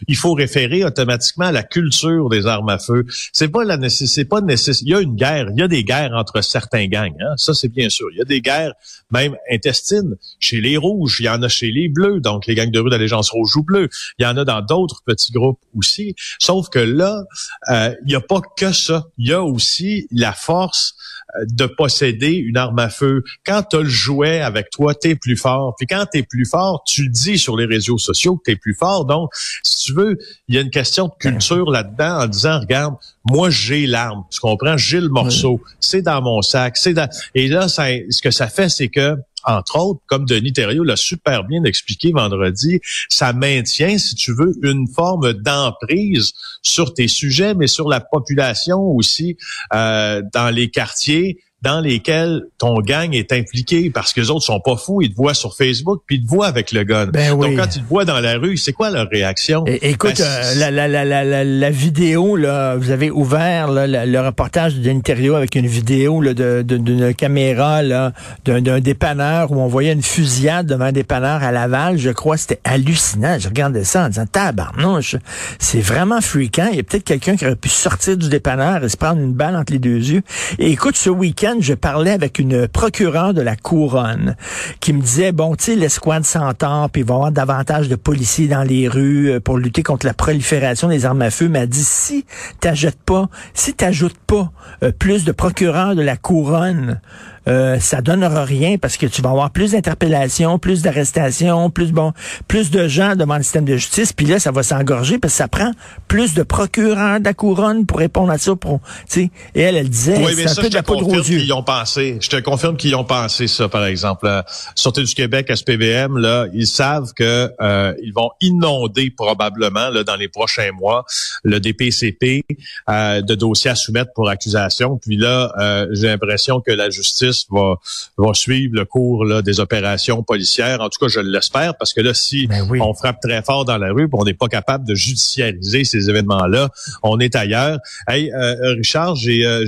il 0.08 0.16
faut 0.16 0.34
référer 0.34 0.84
automatiquement 0.84 1.46
à 1.46 1.52
la 1.52 1.64
culture 1.64 2.30
des 2.30 2.46
armes 2.46 2.70
à 2.70 2.78
feu. 2.78 3.06
C'est 3.34 3.48
pas 3.48 3.64
la 3.64 3.78
c'est 3.90 4.26
pas 4.26 4.42
nécessaire. 4.42 4.84
Il 4.86 4.92
y 4.92 4.96
a 4.96 5.00
une 5.00 5.16
guerre, 5.16 5.48
il 5.52 5.60
y 5.60 5.64
a 5.64 5.68
des 5.68 5.84
guerres 5.84 6.14
entre 6.14 6.42
certains 6.42 6.86
gangs. 6.88 7.16
Hein? 7.20 7.34
Ça, 7.38 7.54
c'est 7.54 7.70
bien 7.70 7.90
sûr. 7.90 8.08
Il 8.12 8.18
y 8.18 8.22
a 8.22 8.26
des 8.26 8.42
guerres 8.42 8.74
même 9.12 9.36
intestines 9.52 10.16
chez 10.40 10.62
les 10.62 10.78
rouges 10.78 11.09
il 11.20 11.26
y 11.26 11.30
en 11.30 11.42
a 11.42 11.48
chez 11.48 11.72
les 11.72 11.90
bleus, 11.90 12.20
donc 12.20 12.46
les 12.46 12.56
gangs 12.56 12.72
de 12.72 12.80
rue 12.80 12.90
d'allégeance 12.90 13.32
rouge 13.32 13.56
ou 13.58 13.64
bleu. 13.64 13.90
Il 14.18 14.24
y 14.24 14.26
en 14.26 14.38
a 14.38 14.46
dans 14.46 14.62
d'autres 14.62 15.02
petits 15.06 15.32
groupes 15.32 15.60
aussi. 15.78 16.16
Sauf 16.40 16.70
que 16.70 16.80
là, 16.80 17.24
euh, 17.72 17.94
il 18.06 18.10
n'y 18.10 18.16
a 18.16 18.22
pas 18.22 18.42
que 18.58 18.72
ça. 18.72 19.08
Il 19.18 19.28
y 19.28 19.34
a 19.34 19.44
aussi 19.44 20.08
la 20.12 20.34
force 20.34 20.96
euh, 21.38 21.46
de 21.48 21.66
posséder 21.66 22.34
une 22.34 22.58
arme 22.58 22.80
à 22.80 22.90
feu. 22.90 23.24
Quand 23.46 23.64
tu 23.64 23.78
as 23.78 23.82
le 23.82 23.90
jouet 23.90 24.42
avec 24.42 24.70
toi, 24.72 24.96
tu 24.96 25.10
es 25.10 25.16
plus 25.16 25.38
fort. 25.38 25.76
Puis 25.78 25.88
quand 25.88 26.06
tu 26.12 26.20
es 26.20 26.24
plus 26.24 26.46
fort, 26.46 26.84
tu 26.86 27.04
le 27.04 27.10
dis 27.10 27.38
sur 27.38 27.56
les 27.56 27.66
réseaux 27.66 27.98
sociaux 27.98 28.38
que 28.38 28.44
tu 28.46 28.52
es 28.52 28.56
plus 28.56 28.74
fort. 28.74 29.06
Donc, 29.06 29.32
si 29.64 29.86
tu 29.86 29.94
veux, 29.94 30.18
il 30.48 30.56
y 30.56 30.58
a 30.58 30.62
une 30.62 30.72
question 30.72 31.08
de 31.08 31.14
culture 31.20 31.70
là-dedans 31.70 32.24
en 32.24 32.28
disant, 32.28 32.60
regarde, 32.60 32.96
moi 33.26 33.50
j'ai 33.50 33.86
l'arme, 33.86 34.24
tu 34.32 34.40
comprends? 34.40 34.78
J'ai 34.78 35.02
le 35.02 35.10
morceau, 35.10 35.62
c'est 35.80 36.02
dans 36.02 36.22
mon 36.22 36.42
sac, 36.42 36.78
c'est 36.78 36.94
dans... 36.94 37.10
Et 37.36 37.48
là, 37.48 37.68
ça, 37.68 37.86
ce 38.10 38.22
que 38.22 38.32
ça 38.32 38.48
fait, 38.48 38.70
c'est 38.70 38.90
que 38.90 39.16
entre 39.44 39.78
autres, 39.78 40.02
comme 40.08 40.26
Denis 40.26 40.54
Thériault 40.54 40.84
l'a 40.84 40.96
super 40.96 41.44
bien 41.44 41.64
expliqué 41.64 42.12
vendredi, 42.12 42.80
ça 43.10 43.34
maintient, 43.34 43.98
si 43.98 44.16
tu 44.16 44.34
veux, 44.34 44.54
une 44.64 44.88
forme 44.88 45.34
d'emprise 45.34 46.34
sur 46.62 46.94
tes 46.94 47.08
sujets, 47.08 47.54
mais 47.54 47.68
sur 47.68 47.90
la 47.90 48.00
population 48.00 48.80
aussi 48.82 49.38
euh, 49.74 50.22
dans 50.34 50.54
les 50.54 50.70
quartiers 50.70 51.40
dans 51.62 51.82
lesquels 51.82 52.44
ton 52.58 52.80
gang 52.80 53.14
est 53.14 53.34
impliqué 53.34 53.90
parce 53.90 54.14
que 54.14 54.22
les 54.22 54.30
autres 54.30 54.46
sont 54.46 54.62
pas 54.62 54.78
fous, 54.78 55.02
ils 55.02 55.10
te 55.12 55.16
voient 55.16 55.34
sur 55.34 55.56
Facebook 55.56 56.02
puis 56.06 56.18
ils 56.18 56.24
te 56.24 56.30
voient 56.30 56.48
avec 56.48 56.72
le 56.72 56.84
gun. 56.84 57.08
Ben 57.08 57.32
Donc 57.32 57.44
oui. 57.44 57.56
quand 57.56 57.76
ils 57.76 57.82
te 57.82 57.88
voient 57.88 58.06
dans 58.06 58.20
la 58.22 58.38
rue, 58.38 58.56
c'est 58.58 58.72
quoi 58.72 58.90
leur 58.90 59.10
réaction? 59.10 59.66
É- 59.66 59.90
Écoute, 59.90 60.18
Ben, 60.18 60.24
euh, 60.26 60.56
la, 60.56 60.88
la, 60.88 61.06
la, 61.06 61.44
la, 61.44 61.70
vidéo, 61.70 62.36
là, 62.38 62.76
vous 62.76 62.92
avez 62.92 63.12
ouvert 63.12 63.70
là, 63.70 63.88
le, 63.88 64.20
reportage 64.20 64.76
Thériault 65.04 65.36
avec 65.36 65.56
une 65.56 65.68
vidéo 65.68 66.22
là, 66.22 66.34
de- 66.34 66.62
de- 66.62 66.78
d'une 66.78 67.14
caméra 67.14 67.82
là, 67.84 68.14
d'un, 68.46 68.62
d'un 68.62 68.80
dépanneur 68.80 69.52
où 69.52 69.56
on 69.56 69.68
voyait 69.68 69.94
une 69.94 70.04
fusillade 70.04 70.66
devant 70.68 70.86
un 70.86 70.92
dépanneur 70.92 71.44
à 71.44 71.52
Laval. 71.52 71.98
Je 71.98 72.10
crois 72.10 72.38
c'était 72.38 72.60
hallucinant. 72.64 73.38
Je 73.40 73.48
regardais 73.48 73.84
ça 73.84 74.06
en 74.06 74.10
disant, 74.10 74.26
tabarnouche, 74.26 75.16
c'est 75.60 75.82
vraiment 75.82 76.22
fréquent. 76.22 76.68
Il 76.72 76.78
y 76.78 76.80
a 76.80 76.84
peut-être 76.84 77.04
quelqu'un 77.04 77.36
qui 77.36 77.46
aurait 77.46 77.56
pu 77.56 77.70
sortir 77.70 78.18
du 78.18 78.30
dépanneur 78.30 78.84
et 78.84 78.90
se 78.90 78.98
prendre 78.98 79.20
une 79.22 79.34
balle 79.34 79.56
entre 79.56 79.74
les 79.74 79.80
deux 79.80 79.98
yeux. 79.98 80.22
Et 80.58 80.72
écoute, 80.72 80.96
ce 80.96 81.10
week-end, 81.10 81.49
je 81.60 81.74
parlais 81.74 82.12
avec 82.12 82.40
une 82.40 82.68
procureure 82.68 83.34
de 83.34 83.42
la 83.42 83.56
Couronne 83.56 84.36
qui 84.80 84.94
me 84.94 85.02
disait, 85.02 85.32
bon, 85.32 85.56
tu 85.56 85.66
sais, 85.66 85.76
l'escouade 85.76 86.24
s'entend, 86.24 86.90
puis 86.90 87.02
il 87.02 87.08
va 87.08 87.14
y 87.14 87.18
avoir 87.18 87.32
davantage 87.32 87.90
de 87.90 87.96
policiers 87.96 88.48
dans 88.48 88.64
les 88.64 88.88
rues 88.88 89.32
euh, 89.32 89.40
pour 89.40 89.58
lutter 89.58 89.84
contre 89.84 90.06
la 90.06 90.14
prolifération 90.14 90.88
des 90.88 91.06
armes 91.06 91.22
à 91.22 91.32
feu. 91.32 91.50
Mais 91.50 91.60
elle 91.60 91.70
dit, 91.70 91.84
si 91.84 92.26
t'ajoutes 92.60 93.00
pas, 93.06 93.30
si 93.54 93.74
t'ajoutes 93.74 94.18
pas 94.28 94.52
euh, 94.84 94.92
plus 94.92 95.26
de 95.26 95.32
procureurs 95.32 95.96
de 95.96 96.02
la 96.02 96.18
Couronne, 96.18 97.02
euh, 97.48 97.80
ça 97.80 98.02
donnera 98.02 98.44
rien 98.46 98.78
parce 98.78 98.98
que 98.98 99.06
tu 99.06 99.22
vas 99.22 99.30
avoir 99.30 99.52
plus 99.52 99.72
d'interpellations, 99.72 100.60
plus 100.60 100.82
d'arrestations, 100.82 101.70
plus 101.70 101.92
bon, 101.92 102.14
plus 102.48 102.72
de 102.72 102.88
gens 102.88 103.16
devant 103.16 103.38
le 103.38 103.44
système 103.44 103.66
de 103.66 103.78
justice. 103.78 104.14
Puis 104.14 104.26
là, 104.26 104.40
ça 104.40 104.52
va 104.52 104.64
s'engorger 104.64 105.20
parce 105.20 105.34
que 105.34 105.38
ça 105.38 105.48
prend 105.48 105.72
plus 106.08 106.34
de 106.34 106.44
procureurs 106.44 107.20
de 107.20 107.26
la 107.26 107.34
couronne 107.34 107.86
pour 107.86 108.00
répondre 108.00 108.32
à 108.32 108.38
ça. 108.38 108.56
Pour, 108.56 108.80
tu 108.82 108.88
sais, 109.08 109.32
et 109.56 109.62
elle, 109.62 109.78
elle 109.78 109.90
disait, 109.90 110.18
Oui, 110.18 110.34
mais 110.36 110.44
c'est 110.44 110.44
un 110.44 110.48
ça, 110.48 110.62
peu 110.62 110.68
je 110.68 110.72
de 110.72 110.76
la 110.76 110.82
te 110.82 110.88
poudre 110.88 111.08
aux 111.08 111.24
yeux. 111.24 111.54
ont 111.54 111.64
pensé. 111.64 112.18
Je 112.22 112.30
te 112.30 112.38
confirme 112.38 112.78
qu'ils 112.78 112.92
y 112.92 112.96
ont 112.96 113.04
pensé 113.04 113.48
ça, 113.48 113.70
par 113.70 113.86
exemple. 113.86 114.26
La 114.26 114.46
Sûreté 114.76 115.04
du 115.04 115.14
Québec, 115.14 115.52
SPVM, 115.54 116.18
là, 116.18 116.48
ils 116.54 116.68
savent 116.68 117.14
que 117.14 117.52
euh, 117.62 117.94
ils 118.04 118.14
vont 118.14 118.32
inonder 118.42 119.12
probablement 119.12 119.90
là, 119.90 120.04
dans 120.04 120.16
les 120.16 120.28
prochains 120.28 120.72
mois 120.72 121.06
le 121.44 121.60
DPCP 121.60 122.44
euh, 122.90 123.22
de 123.22 123.36
dossiers 123.36 123.72
à 123.72 123.76
soumettre 123.76 124.12
pour 124.14 124.30
accusation. 124.30 124.98
Puis 124.98 125.18
là, 125.18 125.54
euh, 125.60 125.88
j'ai 125.92 126.08
l'impression 126.08 126.62
que 126.62 126.72
la 126.72 126.90
justice 126.90 127.29
va, 127.50 127.76
va 128.18 128.34
suivre 128.34 128.74
le 128.76 128.86
cours 128.86 129.26
là, 129.26 129.42
des 129.42 129.60
opérations 129.60 130.24
policières. 130.24 130.82
En 130.82 130.90
tout 130.90 131.00
cas, 131.00 131.08
je 131.08 131.20
l'espère, 131.20 131.76
parce 131.78 131.94
que 131.94 132.02
là, 132.02 132.14
si 132.14 132.48
Ben 132.48 132.68
oui. 132.70 132.80
on 132.82 132.94
frappe 132.94 133.20
très 133.22 133.42
fort 133.42 133.66
dans 133.66 133.78
la 133.78 133.92
rue, 133.92 134.08
on 134.14 134.26
n'est 134.26 134.34
pas 134.34 134.48
capable 134.48 134.88
de 134.88 134.96
judiciariser 134.96 135.84
ces 135.84 136.10
événements-là, 136.10 136.70
on 137.04 137.20
est 137.20 137.36
ailleurs. 137.36 137.80
Hey, 138.08 138.32
euh, 138.32 138.74
Richard, 138.76 139.16
j'ai 139.16 139.46
euh, 139.46 139.66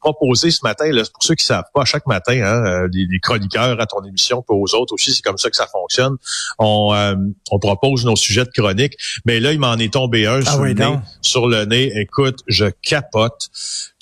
proposé 0.00 0.50
ce 0.50 0.60
matin, 0.62 0.90
là, 0.90 1.02
pour 1.12 1.22
ceux 1.22 1.34
qui 1.34 1.44
savent 1.44 1.64
pas, 1.74 1.84
chaque 1.84 2.06
matin, 2.06 2.40
hein, 2.42 2.64
euh, 2.64 2.88
les, 2.92 3.06
les 3.10 3.20
chroniqueurs 3.20 3.80
à 3.80 3.86
ton 3.86 4.02
émission, 4.04 4.42
puis 4.46 4.56
aux 4.56 4.74
autres 4.74 4.94
aussi, 4.94 5.12
c'est 5.12 5.22
comme 5.22 5.38
ça 5.38 5.50
que 5.50 5.56
ça 5.56 5.66
fonctionne. 5.66 6.16
On, 6.58 6.92
euh, 6.94 7.14
on 7.50 7.58
propose 7.58 8.04
nos 8.04 8.16
sujets 8.16 8.44
de 8.44 8.50
chronique, 8.50 8.94
mais 9.24 9.40
là, 9.40 9.52
il 9.52 9.58
m'en 9.58 9.76
est 9.76 9.92
tombé 9.92 10.26
un 10.26 10.40
Ah 10.44 10.50
sur, 10.52 10.60
oui, 10.60 10.74
le 10.74 10.84
nez, 10.84 10.98
sur 11.22 11.48
le 11.48 11.64
nez. 11.64 11.92
Écoute, 11.96 12.40
je 12.46 12.66
capote. 12.82 13.48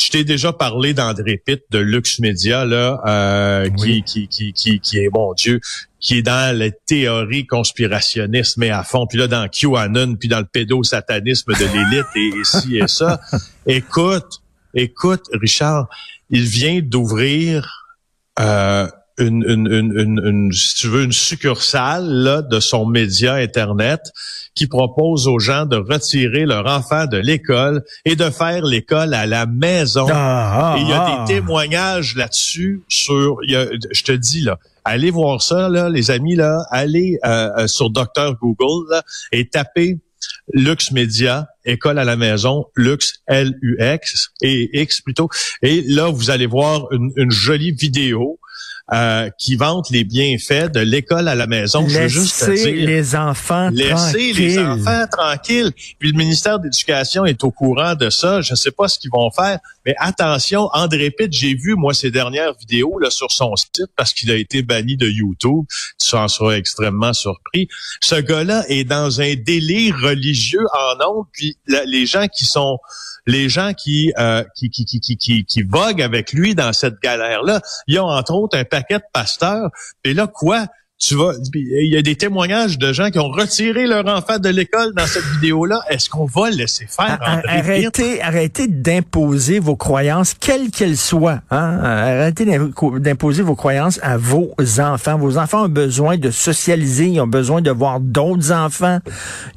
Je 0.00 0.10
t'ai 0.10 0.24
déjà 0.24 0.52
parlé 0.52 0.94
d'André 0.94 1.42
Pitt 1.44 1.64
de 1.70 1.78
Lux 1.78 2.20
Media, 2.20 2.64
là, 2.64 3.02
euh, 3.06 3.68
Oui. 3.78 4.02
qui, 4.06 4.28
qui, 4.28 4.28
qui, 4.28 4.52
qui, 4.52 4.80
qui 4.80 4.98
est, 4.98 5.10
mon 5.12 5.34
Dieu, 5.34 5.60
qui 5.98 6.18
est 6.18 6.22
dans 6.22 6.56
les 6.56 6.72
théories 6.86 7.46
conspirationnistes, 7.46 8.56
mais 8.58 8.70
à 8.70 8.84
fond, 8.84 9.06
puis 9.08 9.18
là, 9.18 9.26
dans 9.26 9.48
QAnon, 9.48 10.14
puis 10.14 10.28
dans 10.28 10.38
le 10.38 10.46
pédosatanisme 10.46 11.52
de 11.52 11.64
l'élite 11.64 12.06
et, 12.14 12.38
et 12.40 12.44
ci 12.44 12.76
et 12.78 12.86
ça. 12.86 13.20
Écoute, 13.66 14.40
écoute, 14.72 15.24
Richard, 15.32 15.88
il 16.30 16.44
vient 16.44 16.80
d'ouvrir 16.80 17.86
euh, 18.38 18.86
une, 19.18 19.44
une, 19.48 19.66
une, 19.72 19.92
une, 19.98 20.20
une- 20.24 20.52
si 20.52 20.74
tu 20.74 20.88
veux, 20.88 21.04
une 21.04 21.12
succursale 21.12 22.06
là, 22.08 22.42
de 22.42 22.60
son 22.60 22.86
média 22.86 23.34
Internet 23.34 24.00
qui 24.54 24.66
propose 24.66 25.28
aux 25.28 25.38
gens 25.38 25.66
de 25.66 25.76
retirer 25.76 26.44
leur 26.46 26.66
enfant 26.66 27.06
de 27.06 27.16
l'école 27.16 27.82
et 28.04 28.16
de 28.16 28.28
faire 28.30 28.64
l'école 28.64 29.14
à 29.14 29.26
la 29.26 29.46
maison. 29.46 30.06
Ah, 30.10 30.74
ah, 30.74 30.78
Et 30.78 30.82
il 30.82 30.88
y 30.88 30.92
a 30.92 31.02
ah. 31.04 31.24
des 31.26 31.34
témoignages 31.34 32.16
là-dessus 32.16 32.82
sur, 32.88 33.38
il 33.44 33.52
y 33.52 33.56
a- 33.56 33.66
je 33.92 34.02
te 34.02 34.12
dis 34.12 34.40
là, 34.40 34.58
allez 34.84 35.10
voir 35.10 35.42
ça 35.42 35.68
là, 35.68 35.88
les 35.88 36.10
amis 36.10 36.34
là, 36.34 36.64
allez 36.70 37.18
euh, 37.24 37.50
euh, 37.58 37.66
sur 37.66 37.90
Docteur 37.90 38.34
Google 38.40 38.90
là, 38.90 39.02
et 39.32 39.46
tapez 39.48 39.98
Lux 40.52 40.90
Media, 40.92 41.46
école 41.64 41.98
à 41.98 42.04
la 42.04 42.16
maison, 42.16 42.66
Lux 42.74 43.20
L-U-X 43.28 44.30
et 44.42 44.80
X 44.82 45.00
plutôt. 45.02 45.28
Et 45.62 45.82
là, 45.86 46.08
vous 46.08 46.30
allez 46.30 46.46
voir 46.46 46.90
une, 46.90 47.12
une 47.16 47.30
jolie 47.30 47.72
vidéo 47.72 48.38
euh, 48.92 49.28
qui 49.38 49.56
vante 49.56 49.90
les 49.90 50.04
bienfaits 50.04 50.72
de 50.72 50.80
l'école 50.80 51.28
à 51.28 51.34
la 51.34 51.46
maison. 51.46 51.86
Je 51.86 51.98
veux 51.98 52.08
juste 52.08 52.40
te 52.40 52.50
Laissez 52.50 52.72
dire, 52.72 52.86
les 52.88 53.16
enfants 53.16 53.68
Laissez 53.70 54.32
les 54.32 54.54
tranquilles. 54.54 54.82
enfants 54.86 55.06
tranquilles. 55.10 55.72
Puis 55.98 56.10
le 56.12 56.16
ministère 56.16 56.58
de 56.58 56.64
l'Éducation 56.64 57.24
est 57.26 57.44
au 57.44 57.50
courant 57.50 57.94
de 57.94 58.08
ça. 58.10 58.40
Je 58.40 58.52
ne 58.52 58.56
sais 58.56 58.70
pas 58.70 58.88
ce 58.88 58.98
qu'ils 58.98 59.10
vont 59.10 59.30
faire, 59.30 59.58
mais 59.84 59.94
attention, 59.98 60.70
André 60.72 61.10
Pitt, 61.10 61.32
j'ai 61.32 61.54
vu 61.54 61.74
moi 61.74 61.92
ses 61.92 62.10
dernières 62.10 62.54
vidéos 62.54 62.98
là 62.98 63.10
sur 63.10 63.30
son 63.30 63.54
site 63.56 63.82
parce 63.96 64.12
qu'il 64.12 64.30
a 64.30 64.36
été 64.36 64.62
banni 64.62 64.96
de 64.96 65.08
YouTube. 65.08 65.64
Tu 66.02 66.16
en 66.16 66.28
seras 66.28 66.52
extrêmement 66.52 67.12
surpris. 67.12 67.68
Ce 68.00 68.14
gars-là 68.14 68.64
est 68.68 68.84
dans 68.84 69.20
un 69.20 69.34
délire 69.34 69.96
religieux 70.02 70.64
en 70.72 71.04
ondes. 71.06 71.26
Puis 71.32 71.56
les 71.66 72.06
gens 72.06 72.26
qui 72.26 72.44
sont 72.44 72.78
les 73.28 73.50
gens 73.50 73.74
qui, 73.74 74.10
euh, 74.18 74.42
qui, 74.56 74.70
qui, 74.70 74.86
qui, 74.86 75.00
qui, 75.00 75.16
qui, 75.18 75.44
qui 75.44 75.62
voguent 75.62 76.00
avec 76.00 76.32
lui 76.32 76.54
dans 76.54 76.72
cette 76.72 76.98
galère-là, 77.02 77.60
ils 77.86 78.00
ont 78.00 78.06
entre 78.08 78.32
autres 78.32 78.56
un 78.56 78.64
paquet 78.78 78.98
de 78.98 79.04
pasteurs. 79.12 79.70
Et 80.04 80.14
là, 80.14 80.26
quoi? 80.26 80.66
Tu 81.00 81.14
vas, 81.14 81.30
il 81.54 81.92
y 81.92 81.96
a 81.96 82.02
des 82.02 82.16
témoignages 82.16 82.76
de 82.76 82.92
gens 82.92 83.10
qui 83.10 83.20
ont 83.20 83.28
retiré 83.30 83.86
leur 83.86 84.04
enfant 84.08 84.38
de 84.40 84.48
l'école 84.48 84.92
dans 84.94 85.06
cette 85.06 85.22
vidéo-là. 85.34 85.80
Est-ce 85.88 86.10
qu'on 86.10 86.24
va 86.24 86.50
le 86.50 86.56
laisser 86.56 86.86
faire, 86.88 87.20
André 87.24 87.42
Pitt? 87.42 87.50
Arrêtez, 87.50 88.20
arrêtez 88.22 88.66
d'imposer 88.66 89.60
vos 89.60 89.76
croyances, 89.76 90.34
quelles 90.34 90.70
qu'elles 90.70 90.96
soient. 90.96 91.40
Hein? 91.52 91.78
Arrêtez 91.84 92.44
d'impo- 92.46 92.98
d'imposer 92.98 93.42
vos 93.44 93.54
croyances 93.54 94.00
à 94.02 94.16
vos 94.16 94.52
enfants. 94.80 95.16
Vos 95.18 95.38
enfants 95.38 95.66
ont 95.66 95.68
besoin 95.68 96.16
de 96.16 96.32
socialiser, 96.32 97.06
ils 97.06 97.20
ont 97.20 97.28
besoin 97.28 97.62
de 97.62 97.70
voir 97.70 98.00
d'autres 98.00 98.50
enfants, 98.50 98.98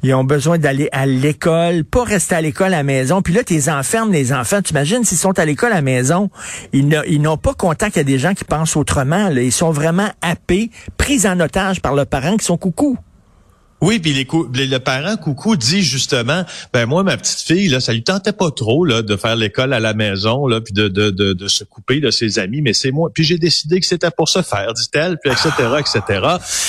ils 0.04 0.14
ont 0.14 0.22
besoin 0.24 0.58
d'aller 0.58 0.88
à 0.92 1.06
l'école, 1.06 1.82
pas 1.84 2.04
rester 2.04 2.36
à 2.36 2.40
l'école 2.40 2.68
à 2.68 2.78
la 2.78 2.82
maison. 2.84 3.20
Puis 3.20 3.34
là, 3.34 3.42
tu 3.42 3.60
enfermes 3.68 4.12
les 4.12 4.32
enfants. 4.32 4.62
Tu 4.62 4.70
imagines 4.70 5.02
s'ils 5.02 5.18
sont 5.18 5.36
à 5.40 5.44
l'école 5.44 5.72
à 5.72 5.76
la 5.76 5.82
maison, 5.82 6.30
ils 6.72 6.86
n'ont 7.20 7.36
pas 7.36 7.54
contact 7.54 7.98
à 7.98 8.04
des 8.04 8.20
gens 8.20 8.34
qui 8.34 8.44
pensent 8.44 8.76
autrement. 8.76 9.28
là. 9.28 9.42
Ils 9.42 9.50
sont 9.50 9.72
vraiment 9.72 10.08
happés, 10.22 10.70
pris 10.98 11.26
en 11.26 11.31
otage 11.40 11.80
par 11.80 11.94
leurs 11.94 12.06
parents 12.06 12.36
qui 12.36 12.44
sont 12.44 12.56
coucou. 12.56 12.98
Oui, 13.80 13.98
puis 13.98 14.12
les 14.12 14.28
les- 14.54 14.68
le 14.68 14.78
parent 14.78 15.16
coucou 15.16 15.56
dit 15.56 15.82
justement, 15.82 16.44
ben 16.72 16.86
moi 16.86 17.02
ma 17.02 17.16
petite 17.16 17.40
fille 17.40 17.66
là, 17.66 17.80
ça 17.80 17.92
lui 17.92 18.04
tentait 18.04 18.32
pas 18.32 18.52
trop 18.52 18.84
là 18.84 19.02
de 19.02 19.16
faire 19.16 19.34
l'école 19.34 19.72
à 19.72 19.80
la 19.80 19.92
maison 19.92 20.46
là, 20.46 20.60
puis 20.60 20.72
de, 20.72 20.86
de, 20.86 21.10
de, 21.10 21.32
de 21.32 21.48
se 21.48 21.64
couper 21.64 21.98
de 21.98 22.12
ses 22.12 22.38
amis, 22.38 22.62
mais 22.62 22.74
c'est 22.74 22.92
moi. 22.92 23.10
Puis 23.12 23.24
j'ai 23.24 23.38
décidé 23.38 23.80
que 23.80 23.86
c'était 23.86 24.12
pour 24.12 24.28
se 24.28 24.40
faire, 24.42 24.72
dit-elle, 24.72 25.18
puis 25.20 25.32
etc. 25.32 25.50
etc. 25.80 26.20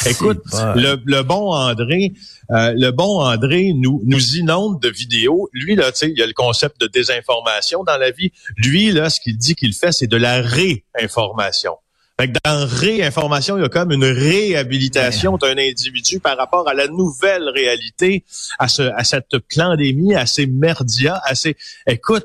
Écoute, 0.09 0.39
bon. 0.51 0.73
le, 0.73 0.99
le 1.05 1.21
bon 1.21 1.53
André, 1.53 2.13
euh, 2.49 2.73
le 2.75 2.89
bon 2.89 3.21
André 3.21 3.73
nous 3.75 4.01
nous 4.05 4.37
inonde 4.37 4.81
de 4.81 4.89
vidéos. 4.89 5.49
Lui 5.53 5.75
là, 5.75 5.91
tu 5.91 5.99
sais, 5.99 6.09
il 6.09 6.17
y 6.17 6.23
a 6.23 6.25
le 6.25 6.33
concept 6.33 6.81
de 6.81 6.87
désinformation 6.87 7.83
dans 7.83 7.97
la 7.97 8.09
vie. 8.09 8.31
Lui 8.57 8.91
là, 8.91 9.11
ce 9.11 9.19
qu'il 9.19 9.37
dit 9.37 9.53
qu'il 9.53 9.75
fait, 9.75 9.91
c'est 9.91 10.07
de 10.07 10.17
la 10.17 10.41
réinformation. 10.41 11.73
Fait 12.19 12.27
que 12.27 12.37
dans 12.45 12.65
réinformation, 12.67 13.57
il 13.57 13.61
y 13.61 13.65
a 13.65 13.69
comme 13.69 13.91
une 13.91 14.03
réhabilitation 14.05 15.37
d'un 15.37 15.57
individu 15.57 16.19
par 16.19 16.37
rapport 16.37 16.67
à 16.69 16.73
la 16.75 16.87
nouvelle 16.87 17.49
réalité, 17.49 18.23
à 18.59 18.67
ce, 18.67 18.83
à 18.83 19.03
cette 19.03 19.35
pandémie, 19.55 20.13
à 20.15 20.25
ces 20.25 20.45
merdias, 20.45 21.19
à 21.25 21.33
ces. 21.35 21.55
Écoute, 21.87 22.23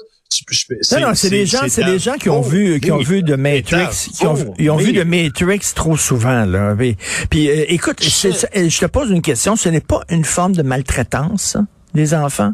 Non, 1.01 1.09
non, 1.09 1.15
c'est 1.15 1.31
des 1.31 1.47
gens, 1.47 1.61
c'est 1.71 1.85
des 1.85 1.99
gens 1.99 2.15
qui 2.17 2.29
ont 2.29 2.43
vu, 2.43 2.81
qui 2.81 2.93
ont 2.93 2.99
vu 2.99 3.23
de 3.23 3.35
Matrix, 3.35 3.87
qui 4.15 4.27
ont, 4.27 4.35
vu- 4.35 4.45
ils 4.59 4.71
ont 4.71 4.77
vu 4.77 4.93
de 4.93 5.03
Matrix 5.05 5.61
trop 5.75 5.97
souvent, 5.97 6.45
là. 6.45 6.75
Puis, 6.77 6.97
puis, 7.31 7.49
euh, 7.49 7.65
écoute, 7.69 8.03
je 8.03 8.79
te 8.81 8.87
pose 8.87 9.09
une 9.11 9.23
question. 9.23 9.57
Ce 9.57 9.71
n'est 9.71 9.81
pas 9.81 10.03
une 10.11 10.27
forme 10.27 10.55
de 10.55 10.63
maltraitance, 10.63 11.57
des 11.95 12.13
enfants? 12.13 12.53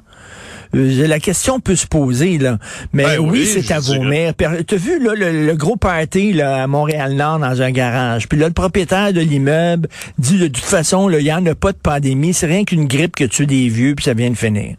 Euh, 0.75 1.07
La 1.07 1.21
question 1.21 1.61
peut 1.61 1.77
se 1.77 1.87
poser, 1.87 2.39
là. 2.39 2.59
Mais 2.93 3.05
Ben 3.05 3.19
oui, 3.21 3.41
oui, 3.41 3.47
c'est 3.47 3.73
à 3.73 3.81
mères. 4.01 4.35
T'as 4.37 4.77
vu, 4.77 5.03
là, 5.03 5.15
le, 5.15 5.47
le 5.47 5.55
gros 5.57 5.77
party, 5.77 6.33
là, 6.33 6.63
à 6.63 6.67
Montréal-Nord, 6.67 7.39
dans 7.39 7.63
un 7.63 7.71
garage. 7.71 8.29
Puis 8.29 8.39
là, 8.39 8.49
le 8.49 8.53
propriétaire 8.53 9.13
de 9.13 9.21
l'immeuble 9.21 9.89
dit, 10.19 10.39
de 10.39 10.47
toute 10.49 10.65
façon, 10.65 11.09
là, 11.09 11.19
il 11.21 11.25
n'y 11.25 11.33
en 11.33 11.45
a 11.47 11.55
pas 11.55 11.73
de 11.73 11.79
pandémie. 11.79 12.35
C'est 12.35 12.47
rien 12.47 12.65
qu'une 12.65 12.87
grippe 12.87 13.17
que 13.17 13.25
tue 13.25 13.47
des 13.47 13.69
vieux, 13.69 13.95
puis 13.95 14.05
ça 14.05 14.15
vient 14.15 14.31
de 14.31 14.37
finir. 14.37 14.77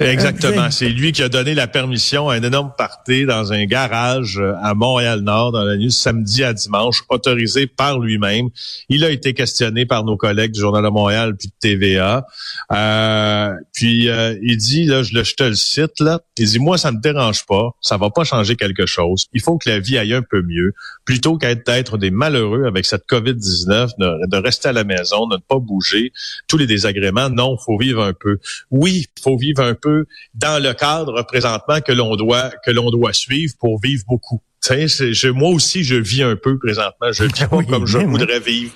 Exactement. 0.00 0.70
C'est 0.70 0.88
lui 0.88 1.12
qui 1.12 1.22
a 1.22 1.28
donné 1.28 1.54
la 1.54 1.66
permission 1.66 2.28
à 2.28 2.34
un 2.34 2.42
énorme 2.42 2.72
party 2.76 3.26
dans 3.26 3.52
un 3.52 3.64
garage 3.66 4.38
euh, 4.38 4.54
à 4.62 4.74
Montréal-Nord 4.74 5.52
dans 5.52 5.64
la 5.64 5.76
nuit 5.76 5.92
samedi 5.92 6.44
à 6.44 6.52
dimanche, 6.52 7.02
autorisé 7.08 7.66
par 7.66 7.98
lui-même. 7.98 8.48
Il 8.88 9.04
a 9.04 9.10
été 9.10 9.34
questionné 9.34 9.86
par 9.86 10.04
nos 10.04 10.16
collègues 10.16 10.52
du 10.52 10.60
Journal 10.60 10.82
de 10.82 10.88
Montréal 10.88 11.36
puis 11.36 11.48
de 11.48 11.54
TVA. 11.60 12.26
Euh, 12.72 13.54
puis 13.72 14.08
euh, 14.08 14.36
il 14.42 14.56
dit, 14.56 14.84
là, 14.86 15.02
je, 15.02 15.22
je 15.22 15.34
te 15.34 15.44
le 15.44 15.54
cite, 15.54 16.00
là, 16.00 16.20
il 16.38 16.48
dit, 16.48 16.58
moi, 16.58 16.78
ça 16.78 16.92
me 16.92 17.00
dérange 17.00 17.46
pas, 17.46 17.70
ça 17.80 17.96
va 17.96 18.10
pas 18.10 18.24
changer 18.24 18.56
quelque 18.56 18.86
chose. 18.86 19.26
Il 19.32 19.40
faut 19.40 19.58
que 19.58 19.68
la 19.68 19.78
vie 19.78 19.98
aille 19.98 20.14
un 20.14 20.22
peu 20.22 20.42
mieux, 20.42 20.72
plutôt 21.04 21.38
qu'être 21.38 21.98
des 21.98 22.10
malheureux 22.10 22.64
avec 22.64 22.86
cette 22.86 23.06
COVID-19, 23.08 23.90
de, 23.98 24.26
de, 24.26 24.36
rester 24.36 24.68
à 24.68 24.72
la 24.72 24.84
maison, 24.84 25.26
de 25.26 25.36
ne 25.36 25.40
pas 25.40 25.58
bouger, 25.58 26.12
tous 26.48 26.56
les 26.56 26.66
désagréments. 26.66 27.30
Non, 27.30 27.56
faut 27.58 27.78
vivre 27.78 28.02
un 28.02 28.12
peu. 28.12 28.38
Oui, 28.70 29.06
faut 29.22 29.36
vivre 29.36 29.62
un 29.62 29.65
peu 29.74 30.06
dans 30.34 30.62
le 30.62 30.72
cadre 30.72 31.22
présentement 31.22 31.80
que 31.80 31.92
l'on 31.92 32.16
doit 32.16 32.50
que 32.64 32.70
l'on 32.70 32.90
doit 32.90 33.12
suivre 33.12 33.54
pour 33.58 33.80
vivre 33.80 34.04
beaucoup. 34.08 34.42
Je, 34.68 35.28
moi 35.28 35.50
aussi, 35.50 35.84
je 35.84 35.94
vis 35.94 36.22
un 36.22 36.36
peu 36.36 36.58
présentement. 36.58 37.12
Je 37.12 37.24
vis 37.34 37.46
pas 37.48 37.62
comme 37.62 37.86
je 37.86 37.98
voudrais 37.98 38.40
vivre. 38.40 38.72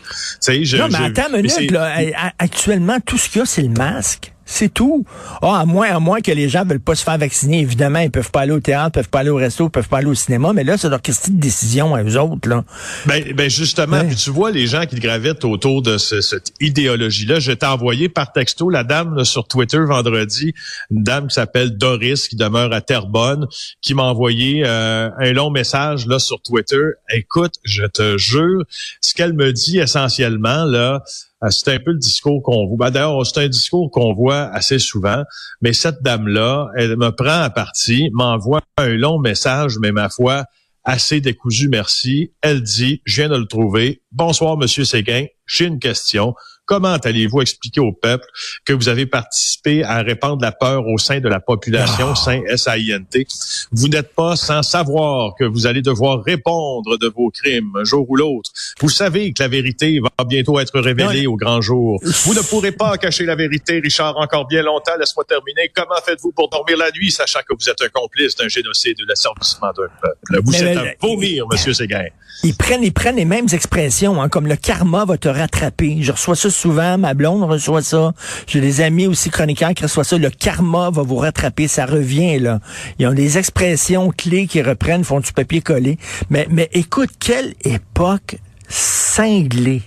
Je, 0.47 0.77
non, 0.77 0.89
mais 0.89 1.07
attends 1.07 1.35
une 1.35 1.43
minute. 1.43 1.71
Là, 1.71 1.97
actuellement, 2.39 3.01
tout 3.01 3.19
ce 3.19 3.29
qu'il 3.29 3.41
y 3.41 3.43
a, 3.43 3.47
c'est 3.47 3.63
le 3.63 3.71
masque. 3.71 4.33
C'est 4.53 4.75
tout. 4.75 5.05
Ah, 5.43 5.61
à 5.61 5.65
moins, 5.65 5.95
à 5.95 6.01
moins 6.01 6.21
que 6.21 6.33
les 6.33 6.49
gens 6.49 6.65
veulent 6.65 6.81
pas 6.81 6.97
se 6.97 7.05
faire 7.05 7.17
vacciner. 7.17 7.61
Évidemment, 7.61 8.01
ils 8.01 8.11
peuvent 8.11 8.33
pas 8.33 8.41
aller 8.41 8.53
au 8.53 8.59
théâtre, 8.59 8.91
peuvent 8.91 9.09
pas 9.09 9.21
aller 9.21 9.31
au 9.31 9.37
resto, 9.37 9.69
peuvent 9.69 9.89
pas 9.89 9.99
aller 9.99 10.09
au 10.09 10.15
cinéma. 10.15 10.53
Mais 10.53 10.65
là, 10.65 10.77
c'est 10.77 10.89
leur 10.89 11.01
question 11.01 11.33
de 11.33 11.39
décision 11.39 11.95
à 11.95 12.03
eux 12.03 12.19
autres, 12.19 12.49
là. 12.49 12.65
Ben, 13.07 13.33
ben 13.33 13.49
justement, 13.49 14.05
puis 14.05 14.17
tu 14.17 14.31
vois 14.31 14.51
les 14.51 14.67
gens 14.67 14.87
qui 14.87 14.97
gravitent 14.97 15.45
autour 15.45 15.83
de 15.83 15.99
cette 15.99 16.53
idéologie-là. 16.61 17.39
Je 17.39 17.53
t'ai 17.53 17.65
envoyé 17.65 18.09
par 18.09 18.33
texto 18.33 18.69
la 18.71 18.83
dame 18.83 19.25
sur 19.25 19.47
Twitter 19.47 19.79
vendredi, 19.79 20.53
une 20.91 21.05
dame 21.05 21.29
qui 21.29 21.35
s'appelle 21.35 21.79
Doris, 21.79 22.27
qui 22.27 22.35
demeure 22.35 22.73
à 22.73 22.81
Terrebonne, 22.81 23.47
qui 23.81 23.95
m'a 23.95 24.03
envoyé 24.03 24.65
euh, 24.67 25.11
un 25.17 25.33
long 25.33 25.51
message 25.51 26.07
là 26.07 26.19
sur 26.19 26.43
Twitter. 26.43 26.83
Écoute, 27.13 27.55
je 27.63 27.85
te 27.85 28.19
jure, 28.19 28.65
ce 29.01 29.15
qu'elle 29.15 29.33
me 29.33 29.53
dit 29.53 29.79
essentiellement 29.79 30.65
là, 30.65 31.05
c'est 31.49 31.75
un 31.75 31.79
peu 31.79 31.93
le 31.93 31.99
discours 31.99 32.43
qu'on 32.43 32.67
voit. 32.67 32.77
Ben, 32.77 32.91
d'ailleurs, 32.91 33.27
c'est 33.27 33.41
un 33.41 33.49
discours 33.49 33.91
qu'on 33.91 34.13
voit 34.13 34.43
assez 34.53 34.79
souvent. 34.79 35.23
Mais 35.63 35.73
cette 35.73 36.03
dame-là, 36.03 36.69
elle 36.77 36.97
me 36.97 37.11
prend 37.11 37.43
à 37.43 37.51
partie, 37.51 38.11
m'envoie 38.13 38.61
un 38.77 38.89
long 38.89 39.19
message, 39.19 39.79
mais 39.81 39.93
ma 39.93 40.11
foi, 40.11 40.45
assez 40.85 41.21
décousu, 41.21 41.69
merci. 41.69 42.33
Elle 42.43 42.63
dit, 42.63 43.01
je 43.05 43.23
viens 43.23 43.31
de 43.31 43.37
le 43.37 43.47
trouver. 43.47 44.03
Bonsoir, 44.13 44.57
Monsieur 44.57 44.85
Séguin. 44.85 45.27
J'ai 45.47 45.67
une 45.67 45.79
question. 45.79 46.35
Comment 46.71 46.99
allez-vous 46.99 47.41
expliquer 47.41 47.81
au 47.81 47.91
peuple 47.91 48.25
que 48.65 48.73
vous 48.73 48.89
avez 48.89 49.05
participé 49.05 49.83
à 49.83 50.03
répandre 50.03 50.41
la 50.41 50.53
peur 50.53 50.87
au 50.87 50.99
sein 50.99 51.19
de 51.19 51.29
la 51.29 51.41
population, 51.41 52.11
oh. 52.13 52.15
sein 52.15 52.43
S-A-I-N-T? 52.47 53.27
Vous 53.73 53.89
n'êtes 53.89 54.15
pas 54.15 54.37
sans 54.37 54.63
savoir 54.63 55.35
que 55.37 55.43
vous 55.43 55.67
allez 55.67 55.83
devoir 55.83 56.23
répondre 56.23 56.97
de 56.97 57.09
vos 57.09 57.31
crimes 57.31 57.73
un 57.77 57.83
jour 57.83 58.09
ou 58.09 58.15
l'autre. 58.15 58.53
Vous 58.79 58.89
savez 58.89 59.33
que 59.33 59.43
la 59.43 59.49
vérité 59.49 59.99
va 59.99 60.25
bientôt 60.25 60.61
être 60.61 60.79
révélée 60.79 61.27
au 61.27 61.35
grand 61.35 61.61
jour. 61.61 61.99
Vous 62.05 62.35
ne 62.35 62.41
pourrez 62.41 62.71
pas 62.71 62.97
cacher 62.99 63.25
la 63.25 63.35
vérité, 63.35 63.81
Richard, 63.81 64.17
encore 64.19 64.47
bien 64.47 64.63
longtemps. 64.63 64.93
Laisse-moi 64.97 65.25
terminer. 65.25 65.73
Comment 65.75 66.01
faites-vous 66.07 66.31
pour 66.31 66.51
dormir 66.51 66.77
la 66.77 66.93
nuit, 66.93 67.11
sachant 67.11 67.41
que 67.41 67.57
vous 67.59 67.69
êtes 67.69 67.83
un 67.83 67.89
complice 67.89 68.37
d'un 68.37 68.47
génocide 68.47 68.97
de 68.97 69.07
l'asservissement 69.09 69.73
d'un 69.77 69.89
peuple? 70.01 70.41
Vous 70.45 70.55
êtes 70.55 70.77
à 70.77 70.85
vomir, 71.03 71.47
Monsieur 71.51 71.73
Séguin. 71.73 72.07
Ils 72.45 72.55
prennent, 72.55 72.85
ils 72.85 72.93
prennent 72.93 73.17
les 73.17 73.25
mêmes 73.25 73.49
expressions, 73.53 74.23
hein, 74.23 74.29
comme 74.29 74.47
le 74.47 74.57
karma 74.57 75.05
va 75.05 75.19
te 75.19 75.29
rattraper. 75.29 75.99
Je 76.01 76.13
reçois 76.13 76.37
ça 76.37 76.49
souvent, 76.61 76.99
ma 76.99 77.15
blonde 77.15 77.43
reçoit 77.43 77.83
ça. 77.83 78.13
J'ai 78.47 78.61
des 78.61 78.81
amis 78.81 79.07
aussi 79.07 79.31
chroniqueurs 79.31 79.73
qui 79.75 79.83
reçoivent 79.83 80.07
ça. 80.07 80.19
Le 80.19 80.31
karma 80.31 80.91
va 80.91 81.03
vous 81.03 81.17
rattraper, 81.17 81.69
ça 81.69 81.87
revient 81.87 82.39
là. 82.39 82.61
Ils 82.99 83.07
ont 83.07 83.15
des 83.15 83.39
expressions 83.39 84.11
clés 84.11 84.47
qui 84.47 84.61
reprennent, 84.63 85.05
font 85.05 85.21
du 85.21 85.33
papier 85.33 85.63
collé. 85.63 85.99
Mais, 86.29 86.47
mais 86.51 86.69
écoute, 86.73 87.11
quelle 87.19 87.55
époque 87.65 88.37
cinglée. 88.69 89.83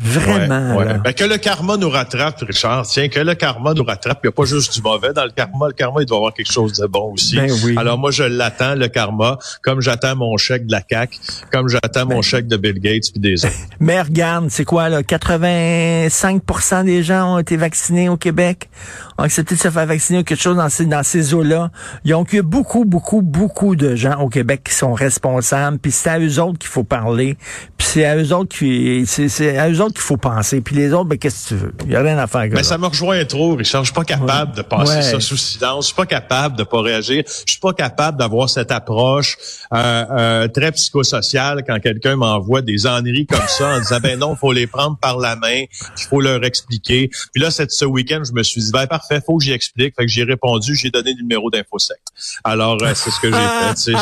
Vraiment. 0.00 0.82
Ben, 1.04 1.12
que 1.12 1.24
le 1.24 1.36
karma 1.36 1.76
nous 1.76 1.90
rattrape, 1.90 2.40
Richard. 2.40 2.86
Tiens, 2.86 3.08
que 3.08 3.20
le 3.20 3.34
karma 3.34 3.74
nous 3.74 3.84
rattrape. 3.84 4.20
Il 4.24 4.28
n'y 4.28 4.30
a 4.30 4.32
pas 4.32 4.44
juste 4.44 4.74
du 4.74 4.82
mauvais 4.82 5.12
dans 5.12 5.24
le 5.24 5.30
karma. 5.30 5.68
Le 5.68 5.74
karma, 5.74 6.00
il 6.00 6.06
doit 6.06 6.16
avoir 6.16 6.32
quelque 6.32 6.50
chose 6.50 6.72
de 6.78 6.86
bon 6.86 7.12
aussi. 7.12 7.36
Ben 7.36 7.50
Alors 7.76 7.98
moi, 7.98 8.10
je 8.10 8.22
l'attends, 8.22 8.74
le 8.74 8.88
karma, 8.88 9.38
comme 9.62 9.82
j'attends 9.82 10.16
mon 10.16 10.36
chèque 10.38 10.66
de 10.66 10.72
la 10.72 10.80
CAC, 10.80 11.18
comme 11.52 11.68
j'attends 11.68 12.06
mon 12.06 12.16
ben 12.16 12.22
chèque 12.22 12.46
de 12.46 12.56
Bill 12.56 12.80
Gates 12.80 13.12
puis 13.12 13.20
des 13.20 13.44
autres. 13.44 13.54
Mais 13.80 14.00
regarde, 14.00 14.46
c'est 14.48 14.64
quoi 14.64 14.88
là? 14.88 15.02
85% 15.02 16.84
des 16.84 17.02
gens 17.02 17.34
ont 17.34 17.38
été 17.38 17.58
vaccinés 17.58 18.08
au 18.08 18.16
Québec, 18.16 18.70
ont 19.18 19.24
accepté 19.24 19.54
de 19.54 19.60
se 19.60 19.68
faire 19.68 19.86
vacciner 19.86 20.20
ou 20.20 20.24
quelque 20.24 20.40
chose 20.40 20.56
dans 20.56 20.70
ces, 20.70 20.86
dans 20.86 21.02
ces 21.02 21.34
eaux-là. 21.34 21.70
Ils 22.04 22.14
ont 22.14 22.24
eu 22.32 22.42
beaucoup, 22.42 22.86
beaucoup, 22.86 23.20
beaucoup 23.20 23.76
de 23.76 23.96
gens 23.96 24.18
au 24.20 24.30
Québec 24.30 24.62
qui 24.64 24.74
sont 24.74 24.94
responsables. 24.94 25.78
Puis 25.78 25.92
c'est 25.92 26.10
à 26.10 26.18
eux 26.18 26.40
autres 26.40 26.58
qu'il 26.58 26.70
faut 26.70 26.84
parler. 26.84 27.36
Puis 27.76 27.86
c'est 27.86 28.04
à 28.06 28.16
eux 28.16 28.32
autres 28.32 28.56
qui, 28.56 29.04
c'est 29.06 29.58
à 29.58 29.68
eux 29.68 29.80
autres 29.82 29.89
qu'il 29.92 30.00
faut 30.00 30.16
penser. 30.16 30.60
Puis 30.60 30.76
les 30.76 30.92
autres, 30.92 31.04
ben, 31.06 31.18
qu'est-ce 31.18 31.44
que 31.44 31.48
tu 31.48 31.56
veux? 31.56 31.74
Il 31.82 31.88
n'y 31.88 31.96
a 31.96 32.02
rien 32.02 32.18
à 32.18 32.26
faire. 32.26 32.46
Mais 32.50 32.62
ça 32.62 32.78
me 32.78 32.86
rejoint 32.86 33.24
trop, 33.24 33.54
Richard. 33.54 33.82
Je 33.82 33.88
suis 33.88 33.94
pas 33.94 34.04
capable 34.04 34.54
de 34.54 34.62
passer 34.62 35.02
ça 35.02 35.20
sous 35.20 35.36
silence. 35.36 35.84
Je 35.84 35.86
suis 35.88 35.96
pas 35.96 36.06
capable 36.06 36.56
de 36.56 36.64
pas 36.64 36.80
réagir. 36.80 37.24
Je 37.26 37.52
suis 37.52 37.60
pas 37.60 37.72
capable 37.72 38.18
d'avoir 38.18 38.48
cette 38.48 38.70
approche 38.70 39.36
euh, 39.72 40.04
euh, 40.10 40.48
très 40.48 40.72
psychosociale 40.72 41.64
quand 41.66 41.78
quelqu'un 41.80 42.16
m'envoie 42.16 42.62
des 42.62 42.86
enneries 42.86 43.26
comme 43.26 43.46
ça 43.48 43.76
en 43.76 43.78
disant, 43.78 43.98
ben 44.02 44.18
non, 44.18 44.36
faut 44.36 44.52
les 44.52 44.66
prendre 44.66 44.96
par 44.98 45.18
la 45.18 45.36
main, 45.36 45.62
il 45.62 46.04
faut 46.08 46.20
leur 46.20 46.44
expliquer. 46.44 47.10
Puis 47.32 47.42
là, 47.42 47.50
cette, 47.50 47.70
ce 47.70 47.84
week-end, 47.84 48.22
je 48.26 48.32
me 48.32 48.42
suis 48.42 48.60
dit, 48.60 48.70
ben 48.72 48.86
parfait, 48.86 49.20
faut 49.24 49.38
que 49.38 49.44
j'y 49.44 49.52
explique. 49.52 49.94
Fait 49.96 50.06
que 50.06 50.10
j'ai 50.10 50.24
répondu, 50.24 50.74
j'ai 50.74 50.90
donné 50.90 51.12
le 51.12 51.22
numéro 51.22 51.50
d'InfoSec. 51.50 51.98
Alors, 52.44 52.78
euh, 52.82 52.92
c'est 52.94 53.10
ce 53.10 53.20
que 53.20 53.30
j'ai 53.30 53.94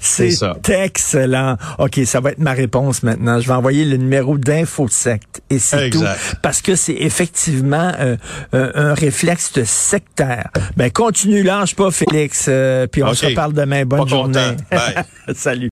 fait. 0.00 0.36
c'est 0.60 0.84
excellent. 0.84 1.56
OK, 1.78 2.00
ça 2.04 2.20
va 2.20 2.30
être 2.30 2.38
ma 2.38 2.52
réponse 2.52 3.02
maintenant. 3.02 3.40
Je 3.40 3.46
vais 3.46 3.54
envoyer 3.54 3.84
le 3.84 3.96
numéro 3.96 4.38
d'infosec 4.38 4.61
faux 4.64 4.88
secte. 4.88 5.42
Et 5.50 5.58
c'est 5.58 5.90
tout. 5.90 6.04
Parce 6.42 6.62
que 6.62 6.76
c'est 6.76 6.96
effectivement 6.98 7.92
euh, 7.98 8.16
un 8.52 8.94
réflexe 8.94 9.52
de 9.52 9.64
sectaire. 9.64 10.50
Ben, 10.76 10.90
continue, 10.90 11.42
lâche 11.42 11.74
pas, 11.74 11.90
Félix. 11.90 12.46
Euh, 12.48 12.86
puis 12.86 13.02
on 13.02 13.14
se 13.14 13.26
reparle 13.26 13.52
demain. 13.52 13.84
Bonne 13.84 14.08
journée. 14.08 14.56
Salut. 15.34 15.60